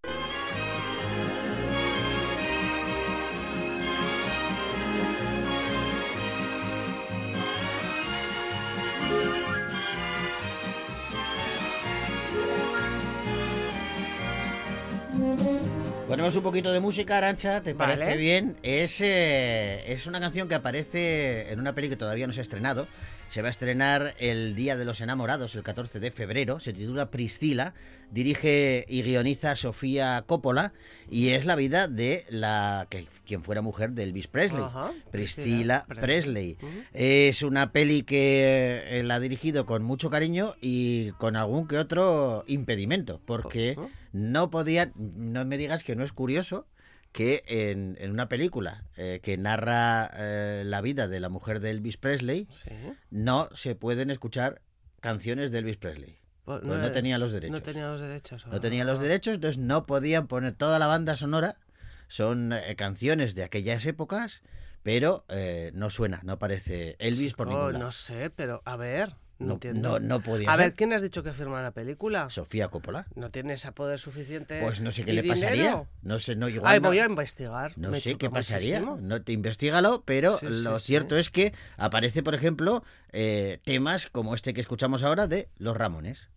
[16.09, 18.17] Ponemos un poquito de música, Arancha, ¿te parece Vale.
[18.17, 18.57] bien?
[18.63, 22.41] Es, eh, es una canción que aparece en una peli que todavía no se ha
[22.41, 22.87] estrenado.
[23.29, 26.59] Se va a estrenar el Día de los Enamorados, el 14 de febrero.
[26.59, 27.75] Se titula Priscila.
[28.09, 30.73] Dirige y guioniza Sofía Coppola.
[31.11, 34.63] Y es la vida de la que quien fuera mujer de Elvis Presley.
[34.63, 36.57] Ajá, Priscila Priscila Presley.
[36.91, 41.77] Es una peli que eh, la ha dirigido con mucho cariño y con algún que
[41.77, 43.21] otro impedimento.
[43.23, 43.77] Porque.
[44.11, 46.67] No podía, no me digas que no es curioso
[47.11, 51.71] que en, en una película eh, que narra eh, la vida de la mujer de
[51.71, 52.69] Elvis Presley Sí.
[53.09, 54.61] no se pueden escuchar
[54.99, 56.17] canciones de Elvis Presley.
[56.45, 57.51] Pues Pues no tenía los derechos.
[57.51, 58.45] No tenía los derechos.
[58.47, 61.57] No tenían los derechos, entonces no podían poner toda la banda sonora.
[62.07, 64.41] Son eh, canciones de aquellas épocas,
[64.83, 67.85] pero eh, no suena, no aparece Elvis por ningún lado.
[67.85, 69.15] no sé, pero a ver.
[69.39, 69.99] No, No, entiendo.
[69.99, 70.65] no, no podía a ser.
[70.65, 72.29] ver, ¿quién has dicho que firma la película?
[72.29, 73.07] Sofía Coppola.
[73.15, 74.59] ¿No tiene ese poder suficiente?
[74.61, 75.83] Pues no sé qué le pasaría.
[76.01, 77.71] No sé, no, igual Ay, no- voy a investigar.
[77.77, 79.07] No Me sé qué pasaría, muchísimo.
[79.07, 81.21] no te investigalo, pero Sí, lo sí, cierto sí.
[81.21, 86.27] es que aparece, por ejemplo, eh, temas como este que escuchamos ahora de Los Ramones.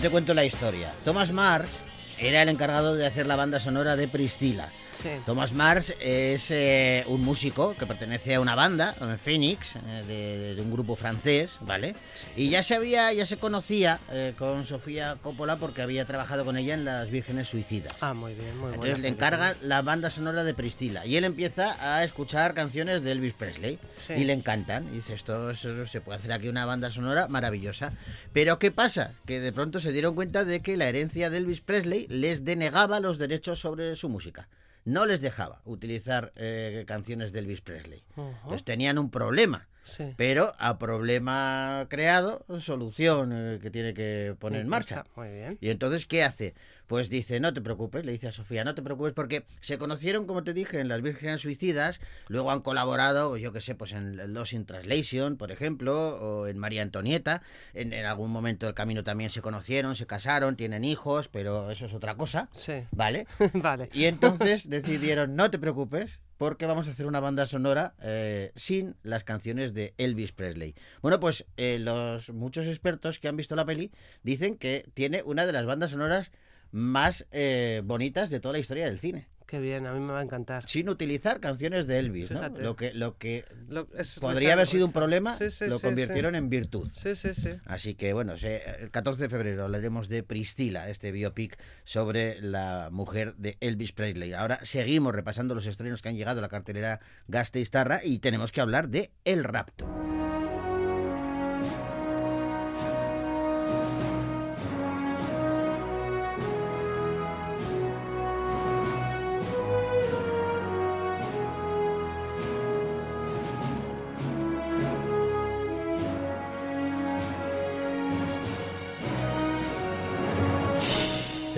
[0.00, 0.94] Te cuento la historia.
[1.04, 1.82] Thomas Mars
[2.20, 4.70] era el encargado de hacer la banda sonora de Priscila.
[4.90, 5.08] Sí.
[5.24, 10.60] Thomas Mars es eh, un músico que pertenece a una banda, Phoenix, eh, de, de
[10.60, 11.94] un grupo francés, ¿vale?
[12.36, 16.58] Y ya se había, ya se conocía eh, con Sofía Coppola porque había trabajado con
[16.58, 17.94] ella en Las Vírgenes Suicidas.
[18.02, 19.26] Ah, muy bien, muy buena Entonces le película.
[19.28, 23.78] encargan la banda sonora de Priscila y él empieza a escuchar canciones de Elvis Presley
[23.90, 24.12] Sí.
[24.18, 24.86] y le encantan.
[24.92, 27.92] Y dice, esto es- se puede hacer aquí una banda sonora maravillosa.
[28.34, 29.12] Pero ¿qué pasa?
[29.24, 32.98] Que de pronto se dieron cuenta de que la herencia de Elvis Presley les denegaba
[32.98, 34.48] los derechos sobre su música.
[34.84, 38.02] No les dejaba utilizar eh, canciones de Elvis Presley.
[38.16, 39.68] Entonces tenían un problema.
[39.84, 40.12] Sí.
[40.16, 45.04] Pero a problema creado, solución eh, que tiene que poner en marcha.
[45.14, 45.58] Muy bien.
[45.60, 46.54] Y entonces, ¿qué hace?
[46.90, 50.26] Pues dice, no te preocupes, le dice a Sofía, no te preocupes porque se conocieron,
[50.26, 54.34] como te dije, en Las Vírgenes Suicidas, luego han colaborado, yo qué sé, pues en
[54.34, 57.42] Los in Translation, por ejemplo, o en María Antonieta,
[57.74, 61.86] en, en algún momento del camino también se conocieron, se casaron, tienen hijos, pero eso
[61.86, 62.82] es otra cosa, Sí.
[62.90, 63.28] ¿vale?
[63.54, 63.88] vale.
[63.92, 68.96] Y entonces decidieron, no te preocupes, porque vamos a hacer una banda sonora eh, sin
[69.04, 70.74] las canciones de Elvis Presley.
[71.02, 73.92] Bueno, pues eh, los muchos expertos que han visto la peli
[74.24, 76.32] dicen que tiene una de las bandas sonoras
[76.72, 79.28] más eh, bonitas de toda la historia del cine.
[79.46, 80.68] Qué bien, a mí me va a encantar.
[80.68, 82.48] Sin utilizar canciones de Elvis, ¿no?
[82.50, 83.88] Lo que, lo que Lo-
[84.20, 86.88] podría haber sido un problema, Sí, sí, lo sí, convirtieron en virtud.
[86.94, 87.50] Sí, sí, sí.
[87.64, 93.34] Así que bueno, el 14 de febrero hablaremos de Priscila, este biopic sobre la mujer
[93.38, 94.34] de Elvis Presley.
[94.34, 98.60] Ahora seguimos repasando los estrenos que han llegado a la cartelera Gasteiztarra y tenemos que
[98.60, 99.88] hablar de El Rapto.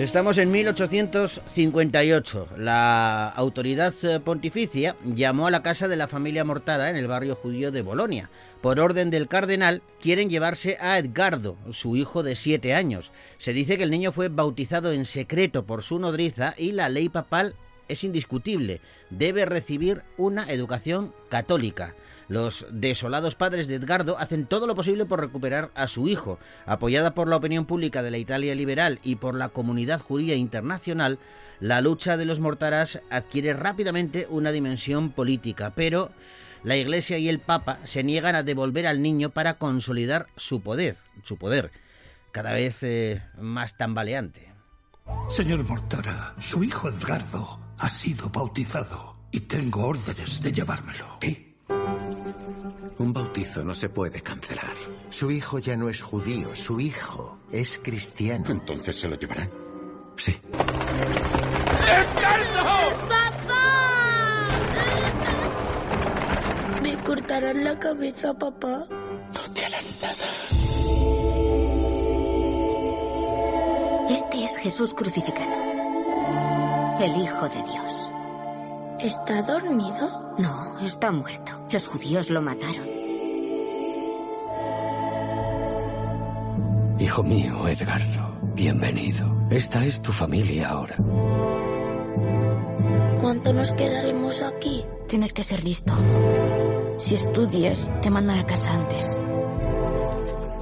[0.03, 2.49] Estamos en 1858.
[2.57, 7.37] La autoridad eh, pontificia llamó a la casa de la familia Mortada en el barrio
[7.37, 8.29] judío de Bolonia.
[8.59, 13.13] Por orden del cardenal, quieren llevarse a Edgardo, su hijo de siete años.
[13.37, 17.07] Se dice que el niño fue bautizado en secreto por su nodriza y la ley
[17.07, 17.55] papal
[17.87, 18.81] es indiscutible.
[19.09, 21.95] Debe recibir una educación católica.
[22.33, 26.39] Los desolados padres de Edgardo hacen todo lo posible por recuperar a su hijo.
[26.65, 31.19] Apoyada por la opinión pública de la Italia liberal y por la comunidad judía internacional,
[31.59, 36.09] la lucha de los mortaras adquiere rápidamente una dimensión política, pero
[36.63, 40.95] la Iglesia y el Papa se niegan a devolver al niño para consolidar su poder,
[41.21, 41.69] su poder
[42.31, 44.51] cada vez eh, más tambaleante.
[45.29, 51.19] Señor Mortara, su hijo Edgardo ha sido bautizado y tengo órdenes de llevármelo.
[51.19, 51.52] ¿Qué?
[52.97, 54.75] Un bautizo no se puede cancelar.
[55.09, 58.45] Su hijo ya no es judío, su hijo es cristiano.
[58.49, 59.51] Entonces se lo llevarán.
[60.17, 60.35] Sí.
[66.81, 68.85] Me cortarán la cabeza, papá.
[68.89, 70.15] No te harán nada.
[74.09, 75.63] Este es Jesús crucificado.
[76.99, 77.92] El Hijo de Dios.
[79.03, 80.33] ¿Está dormido?
[80.37, 81.51] No, está muerto.
[81.69, 82.87] Los judíos lo mataron.
[86.99, 89.29] Hijo mío, Edgardo, bienvenido.
[89.49, 90.95] Esta es tu familia ahora.
[93.19, 94.85] ¿Cuánto nos quedaremos aquí?
[95.09, 95.93] Tienes que ser listo.
[96.97, 99.19] Si estudias, te mandan a casa antes.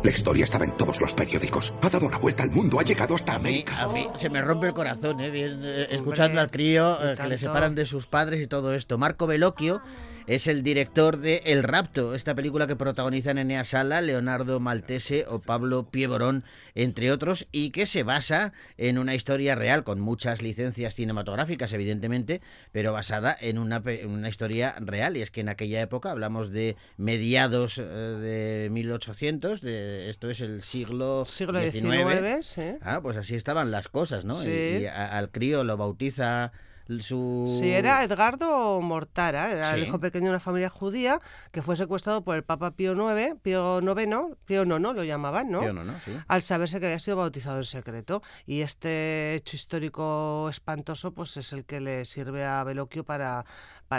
[0.03, 1.73] La historia estaba en todos los periódicos.
[1.81, 3.81] Ha dado la vuelta al mundo, ha llegado hasta A mí, América.
[3.81, 5.29] a mí se me rompe el corazón, ¿eh?
[5.33, 8.97] Eh, escuchando al crío eh, que le separan de sus padres y todo esto.
[8.97, 9.81] Marco Bellocchio
[10.35, 15.39] es el director de El Rapto, esta película que protagonizan Enea Sala, Leonardo Maltese o
[15.39, 20.95] Pablo Pieborón, entre otros, y que se basa en una historia real, con muchas licencias
[20.95, 25.17] cinematográficas, evidentemente, pero basada en una, en una historia real.
[25.17, 30.39] Y es que en aquella época, hablamos de mediados eh, de 1800, de, esto es
[30.39, 32.61] el siglo, Siglo XIX, XIX, sí.
[32.81, 34.35] Ah, pues así estaban las cosas, ¿no?
[34.41, 34.49] Sí.
[34.49, 36.53] Y, y a- al crío lo bautiza
[36.99, 37.57] su...
[37.59, 41.19] Sí, era Edgardo Mortara, era el hijo pequeño de una familia judía
[41.51, 45.61] que fue secuestrado por el Papa Pío IX, Pío IX, Pío IX lo llamaban, ¿no?
[45.61, 46.11] Pío IX, sí.
[46.27, 48.21] Al saberse que había sido bautizado en secreto.
[48.45, 53.45] Y este hecho histórico espantoso pues es el que le sirve a Veloquio para,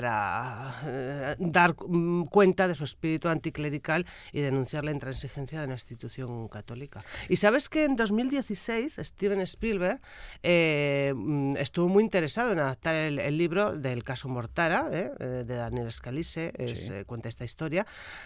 [0.03, 5.75] para eh, dar mm, cuenta de su espíritu anticlerical y denunciar la intransigencia de la
[5.75, 7.05] institución católica.
[7.29, 10.01] Y sabes que en 2016 Steven Spielberg
[10.43, 15.11] eh, mm, estuvo muy interesado en adaptar el, el libro del caso Mortara, ¿eh?
[15.21, 16.93] Eh, de Daniel Scalise, es, Sí.
[16.95, 17.85] eh, cuenta esta historia,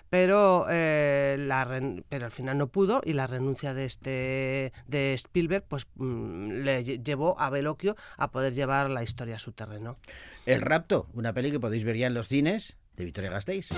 [0.08, 1.66] pero, eh, la
[2.08, 6.84] pero al final no pudo y la renuncia de, este, de Spielberg pues, mm, le
[6.84, 9.96] lle- llevó a Veloquio a poder llevar la historia a su terreno.
[10.46, 13.68] El Rapto, una peli que podéis ver ya en los cines de Victoria Gasteiz.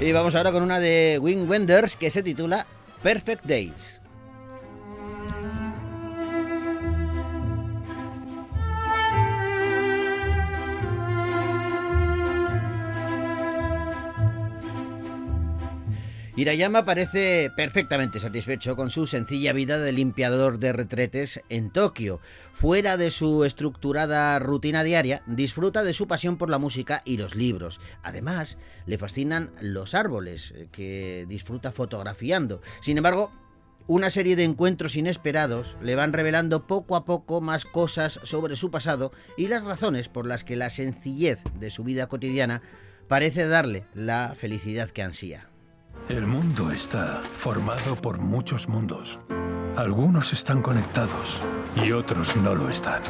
[0.00, 2.64] Y vamos ahora con una de Wing Wenders que se titula
[3.02, 3.93] Perfect Days.
[16.36, 22.18] Hirayama parece perfectamente satisfecho con su sencilla vida de limpiador de retretes en Tokio.
[22.52, 27.36] Fuera de su estructurada rutina diaria, disfruta de su pasión por la música y los
[27.36, 27.80] libros.
[28.02, 32.60] Además, le fascinan los árboles, eh, que disfruta fotografiando.
[32.80, 33.30] Sin embargo,
[33.86, 38.72] una serie de encuentros inesperados le van revelando poco a poco más cosas sobre su
[38.72, 42.60] pasado y las razones por las que la sencillez de su vida cotidiana
[43.06, 45.53] parece darle la felicidad que ansía.
[46.08, 49.18] El mundo está formado por muchos mundos.
[49.74, 51.40] Algunos están conectados
[51.82, 53.00] y otros no lo están.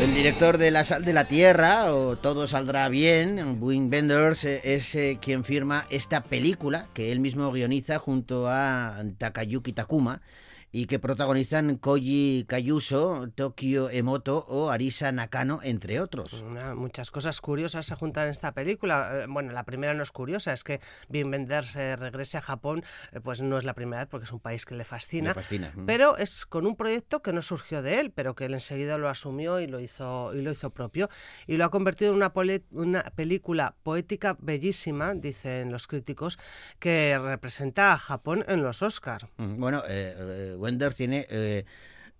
[0.00, 4.94] El director de La Sal de la Tierra, o Todo Saldrá Bien, Wim Wenders, es
[4.94, 10.22] eh, quien firma esta película que él mismo guioniza junto a Takayuki Takuma
[10.72, 16.32] y que protagonizan Koji Kayuso, Tokio Emoto o Arisa Nakano, entre otros.
[16.42, 19.22] Una- muchas cosas curiosas se juntan en esta película.
[19.22, 22.84] Eh, Bueno, la primera no es curiosa, es que Wim Wenders eh, regrese a Japón,
[23.12, 25.30] eh, pues no es la primera vez porque es un país que le fascina.
[25.30, 25.72] Le fascina.
[25.86, 29.08] Pero es con un proyecto que no surgió de él, pero que él enseguida lo
[29.08, 31.08] asumió y lo hizo, y lo hizo propio.
[31.46, 32.32] Y lo ha convertido en una,
[32.70, 36.38] una película poética bellísima, dicen los críticos,
[36.78, 39.28] que representa a Japón en los Oscar.
[39.36, 41.64] Bueno, eh, Wenders tiene eh,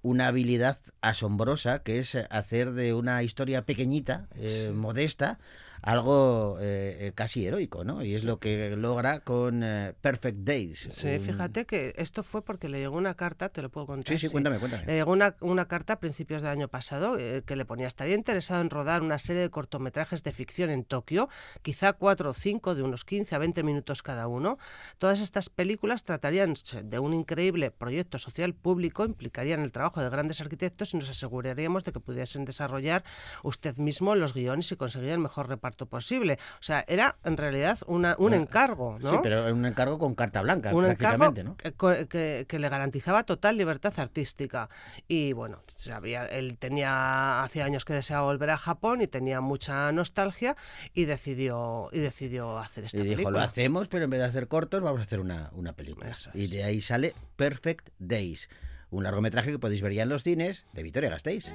[0.02, 5.38] una habilidad asombrosa que es eh, hacer de una historia pequeñita, eh, modesta,
[5.82, 8.04] algo eh, eh, casi heroico, ¿no?
[8.04, 10.88] Y es lo que logra con eh, Perfect Days.
[10.92, 14.18] Sí, un- fíjate que esto fue porque le llegó una carta, te lo puedo contar.
[14.18, 14.84] Sí, sí, cuéntame, cuéntame.
[14.86, 18.14] Le llegó una, una carta a principios del año pasado eh, que le ponía, estaría
[18.14, 21.28] interesado en rodar una serie de cortometrajes de ficción en Tokio,
[21.62, 24.58] quizá cuatro o cinco, de unos 15 a 20 minutos cada uno.
[24.98, 26.54] Todas estas películas tratarían
[26.84, 31.84] de un increíble proyecto social público, implicarían el trabajo de grandes arquitectos y nos aseguraríamos
[31.84, 33.02] de que pudiesen desarrollar
[33.42, 36.38] usted mismo los guiones y conseguir el mejor reparto posible.
[36.60, 39.10] O sea, era en realidad una, un encargo, ¿no?
[39.10, 41.56] Sí, pero un encargo con carta blanca, un encargo prácticamente, ¿no?
[41.56, 44.68] que, que- que le garantizaba total libertad artística.
[45.08, 49.90] Y bueno, sabía, él tenía hace años que deseaba volver a Japón y tenía mucha
[49.92, 50.56] nostalgia
[50.94, 53.38] y decidió y decidió hacer esta Y dijo, película.
[53.38, 56.10] lo hacemos, pero en vez de hacer cortos, vamos a hacer una, una película.
[56.34, 58.48] Y de ahí sale Perfect Days,
[58.90, 61.50] un largometraje que podéis ver ya en los cines de Vitoria Gasteiz.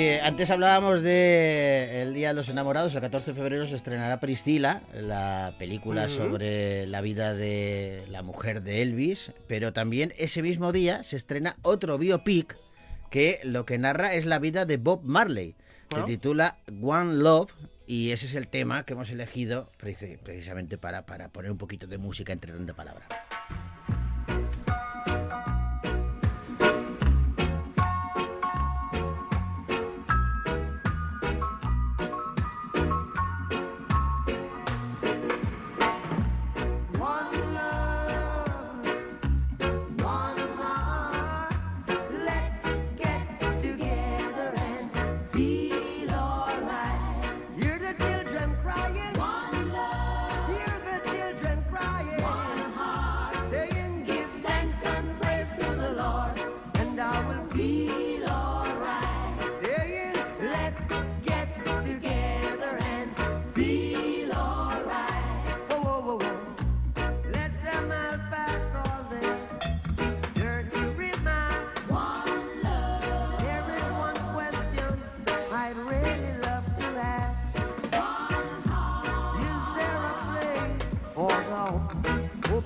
[0.00, 4.18] Que antes hablábamos de el Día de los Enamorados, el 14 de febrero se estrenará
[4.18, 10.72] Priscila, la película sobre la vida de la mujer de Elvis, pero también ese mismo
[10.72, 12.56] día se estrena otro biopic
[13.10, 15.54] que lo que narra es la vida de Bob Marley.
[15.94, 17.52] Se titula One Love
[17.86, 21.86] y ese es el tema que hemos elegido preci- precisamente para, para poner un poquito
[21.86, 23.06] de música entre tanta palabra.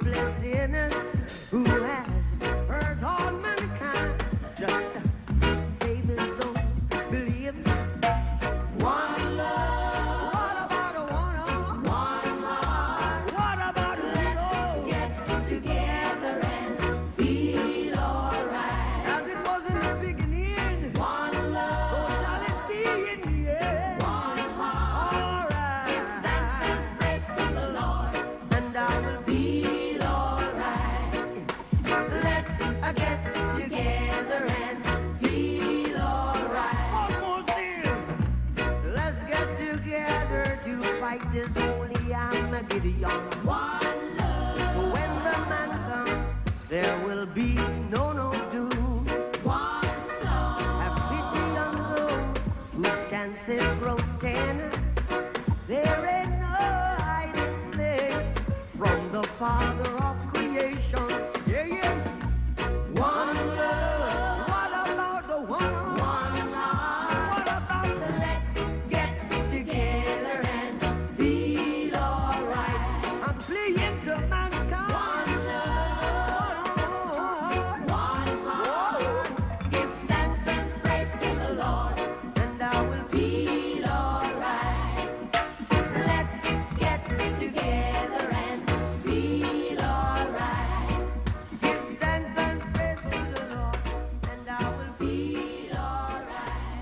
[0.05, 1.04] Blessing us.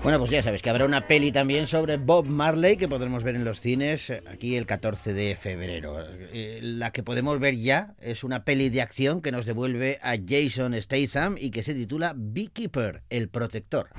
[0.03, 3.35] Bueno, pues ya sabes que habrá una peli también sobre Bob Marley que podremos ver
[3.35, 5.95] en los cines aquí el 14 de febrero.
[6.33, 10.15] Eh, La que podemos ver ya es una peli de acción que nos devuelve a
[10.17, 13.91] Jason Statham y que se titula Beekeeper, el protector.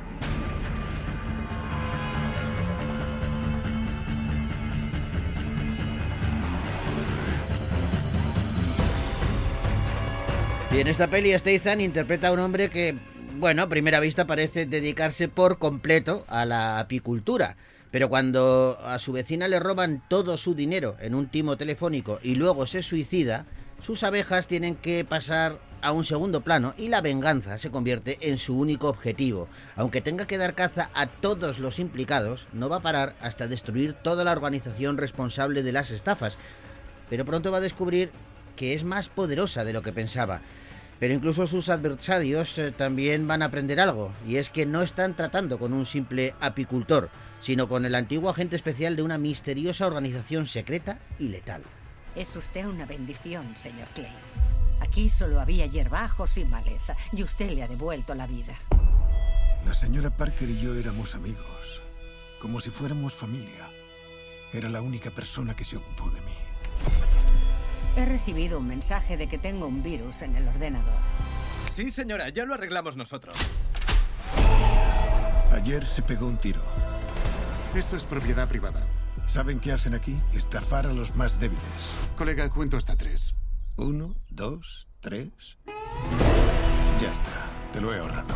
[10.70, 12.94] Y en esta peli Statham interpreta a un hombre que,
[13.36, 17.56] bueno, a primera vista parece dedicarse por completo a la apicultura.
[17.90, 22.34] Pero cuando a su vecina le roban todo su dinero en un timo telefónico y
[22.34, 23.46] luego se suicida,
[23.82, 28.38] sus abejas tienen que pasar a un segundo plano y la venganza se convierte en
[28.38, 29.48] su único objetivo.
[29.76, 33.92] Aunque tenga que dar caza a todos los implicados, no va a parar hasta destruir
[33.92, 36.38] toda la organización responsable de las estafas.
[37.10, 38.10] Pero pronto va a descubrir
[38.56, 40.40] que es más poderosa de lo que pensaba.
[41.00, 45.14] Pero incluso sus adversarios eh, también van a aprender algo, y es que no están
[45.14, 50.46] tratando con un simple apicultor, sino con el antiguo agente especial de una misteriosa organización
[50.46, 51.62] secreta y letal.
[52.14, 54.12] Es usted una bendición, señor Clay.
[54.80, 58.54] Aquí solo había hierbajos y maleza, y usted le ha devuelto la vida.
[59.66, 61.82] La señora Parker y yo éramos amigos,
[62.40, 63.68] como si fuéramos familia.
[64.52, 67.23] Era la única persona que se ocupó de mí.
[67.96, 70.94] He recibido un mensaje de que tengo un virus en el ordenador.
[71.74, 73.36] Sí, señora, ya lo arreglamos nosotros.
[75.52, 76.60] Ayer se pegó un tiro.
[77.74, 78.86] Esto es propiedad privada.
[79.28, 80.20] ¿Saben qué hacen aquí?
[80.32, 81.62] Estafar a los más débiles.
[82.16, 83.34] Colega, cuento hasta tres.
[83.76, 85.28] Uno, dos, tres.
[87.00, 87.48] Ya está.
[87.72, 88.34] Te lo he ahorrado.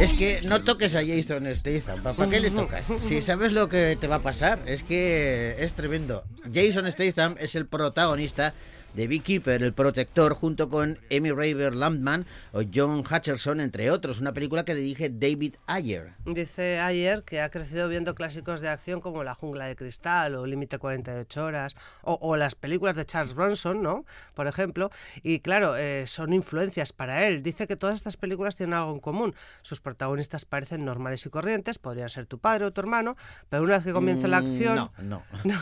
[0.00, 2.02] Es que no toques a Jason Statham.
[2.02, 2.86] ¿Para qué le tocas?
[3.06, 6.24] Si sabes lo que te va a pasar, es que es tremendo.
[6.52, 8.54] Jason Statham es el protagonista
[8.94, 14.20] de Beekeeper, el protector, junto con Amy Raver Landman o John Hutcherson, entre otros.
[14.20, 16.14] Una película que dirige David Ayer.
[16.26, 20.46] Dice Ayer que ha crecido viendo clásicos de acción como La jungla de cristal o
[20.46, 24.04] Límite 48 horas o, o las películas de Charles Bronson, ¿no?
[24.34, 24.90] Por ejemplo.
[25.22, 27.42] Y claro, eh, son influencias para él.
[27.42, 29.34] Dice que todas estas películas tienen algo en común.
[29.62, 33.16] Sus protagonistas parecen normales y corrientes, podrían ser tu padre o tu hermano,
[33.48, 34.76] pero una vez que comienza la Mm, acción...
[34.76, 35.22] no, no.
[35.44, 35.56] no,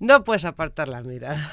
[0.00, 1.52] no puedes apartar la mirada.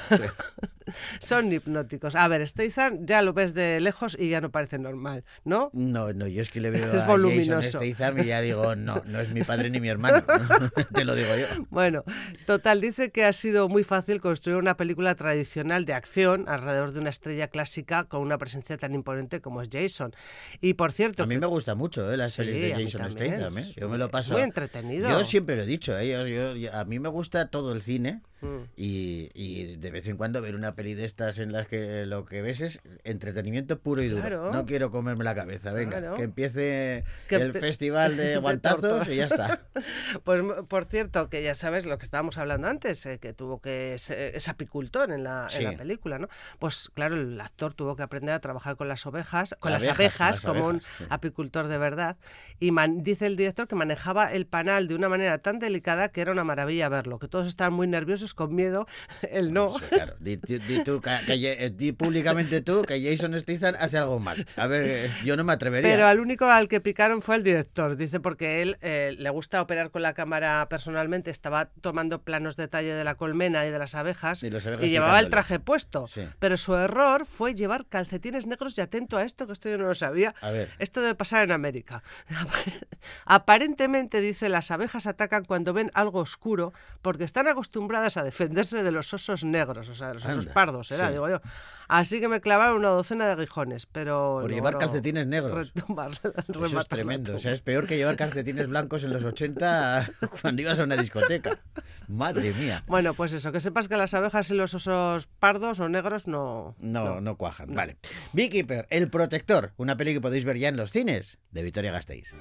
[1.20, 2.16] Son hipnóticos.
[2.16, 5.70] A ver, Statham ya lo ves de lejos y ya no parece normal, ¿no?
[5.74, 7.80] No, no, yo es que le veo Es a voluminoso.
[7.80, 10.24] Jason Statham y ya digo, no, no es mi padre ni mi hermano.
[10.93, 11.66] Te lo digo yo.
[11.70, 12.03] Bueno,
[12.45, 16.99] total, dice que ha sido muy fácil construir una película tradicional de acción alrededor de
[16.99, 20.14] una estrella clásica con una presencia tan imponente como es Jason.
[20.61, 21.24] Y por cierto...
[21.24, 22.18] A mí me gusta mucho ¿eh?
[22.18, 23.34] las Sí, series de Jason también.
[23.36, 23.57] Statham.
[23.59, 23.74] ¿eh?
[23.76, 24.34] Yo me lo paso.
[24.34, 25.09] Muy entretenido.
[25.09, 25.97] Yo siempre lo he dicho.
[25.97, 26.09] ¿eh?
[26.09, 28.64] Yo- yo- yo- a mí me gusta todo el cine Mm.
[28.76, 32.26] y, y de vez en cuando ver una peli de estas en las que lo
[32.26, 34.22] que ves es entretenimiento puro y duro.
[34.22, 34.52] Claro.
[34.52, 35.72] No quiero comerme la cabeza.
[35.72, 36.16] Venga, Claro.
[36.16, 39.62] que empiece Que el festival de de guantazos y ya está.
[40.24, 43.98] Pues por cierto, que ya sabes lo que estábamos hablando antes, eh, que tuvo que
[43.98, 45.60] ser, es apicultor en la, Sí.
[45.64, 46.28] en la película, ¿no?
[46.60, 50.00] Pues claro, el actor tuvo que aprender a trabajar con las ovejas, con las Abejas,
[50.00, 51.06] abejas, con las como abejas, un sí.
[51.10, 52.18] apicultor de verdad.
[52.60, 56.22] Y man- dice el director que manejaba el panal de una manera tan delicada que
[56.22, 58.88] era una maravilla verlo, que todos estaban muy nerviosos con miedo,
[59.32, 59.78] él no.
[59.80, 60.16] Sí, claro.
[60.20, 64.46] Di, di- di tú, que- eh, di públicamente tú que Jason Statham hace algo mal.
[64.56, 65.90] A ver, eh, yo no me atrevería.
[65.90, 67.96] Pero al único al que picaron fue el director.
[67.96, 72.94] Dice porque él eh, le gusta operar con la cámara personalmente, estaba tomando planos detalle
[72.94, 76.08] de la colmena y de las abejas Y y, las abejas llevaba el traje puesto.
[76.08, 76.28] Sí.
[76.40, 79.86] Pero su error fue llevar calcetines negros y atento a esto, que esto yo no
[79.88, 80.36] lo sabía.
[80.42, 80.70] A ver.
[80.80, 82.04] Esto debe pasar en América.
[83.26, 88.91] Aparentemente, dice, las abejas atacan cuando ven algo oscuro porque están acostumbradas a defenderse de
[88.91, 91.13] los osos negros, o sea, de los osos Anda, pardos, era, sí.
[91.13, 91.41] digo yo.
[91.89, 94.39] Así que me clavaron una docena de aguijones, pero...
[94.41, 95.74] Por llevar logró calcetines negros.
[95.74, 96.11] retumbar-
[96.65, 97.36] Eso es tremendo.
[97.36, 100.09] O sea, es peor que llevar calcetines blancos en los 80
[100.41, 101.59] cuando ibas a una discoteca.
[102.07, 102.84] Madre mía.
[102.88, 106.76] Bueno, pues eso, que sepas que las abejas y los osos pardos o negros no...
[106.80, 107.74] No, no, cuajan.
[107.76, 107.97] Vale.
[108.32, 112.34] Beekeeper, El Protector, una peli que podéis ver ya en los cines de Victoria Gasteiz.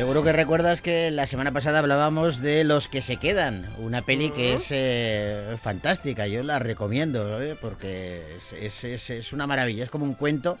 [0.00, 4.30] Seguro que recuerdas que la semana pasada hablábamos de Los que se quedan, una peli
[4.30, 7.54] que es eh, fantástica, yo la recomiendo, ¿eh?
[7.60, 10.56] porque es, es- es- es una maravilla, es como un cuento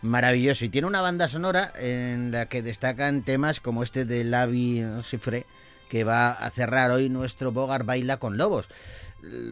[0.00, 4.84] maravilloso y tiene una banda sonora en la que destacan temas como este de Lavi
[5.02, 5.44] Cifre
[5.90, 8.68] que va a cerrar hoy nuestro Bogar Baila con Lobos.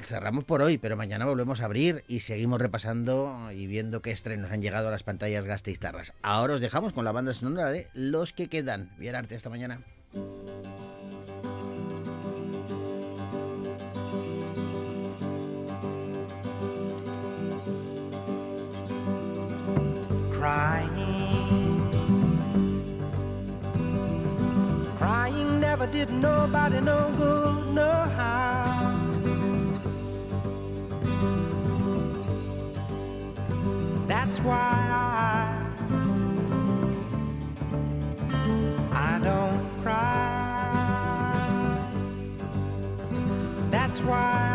[0.03, 4.51] Cerramos por hoy, pero mañana volvemos a abrir y seguimos repasando y viendo qué estrenos
[4.51, 6.13] han llegado a las pantallas gasteiztarras.
[6.23, 8.91] Ahora os dejamos con la banda sonora de Los que quedan.
[8.99, 9.81] Bien arte esta mañana.
[20.43, 20.91] crying.
[24.99, 28.82] Crying never did nobody no good, no how.
[34.45, 35.67] Why I,
[38.93, 40.23] I don't cry.
[43.71, 44.52] That's why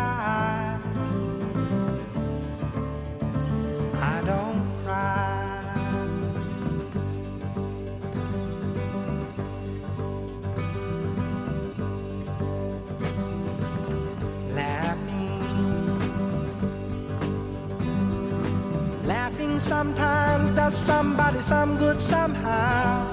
[19.58, 23.12] sometimes does somebody some good somehow.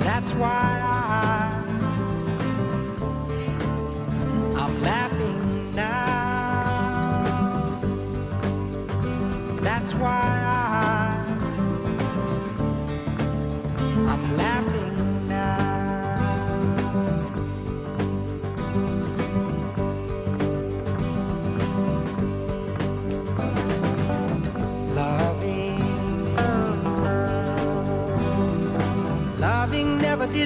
[0.00, 1.31] That's why I,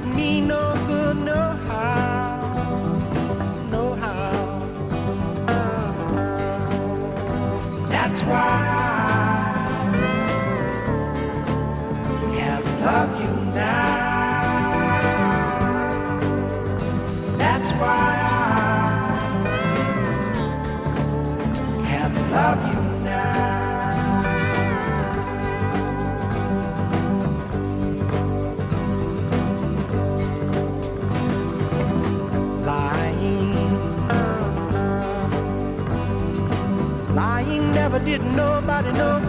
[0.01, 2.39] did me no good, no how,
[3.71, 4.69] no how.
[7.89, 8.66] That's why
[38.37, 39.26] nobody no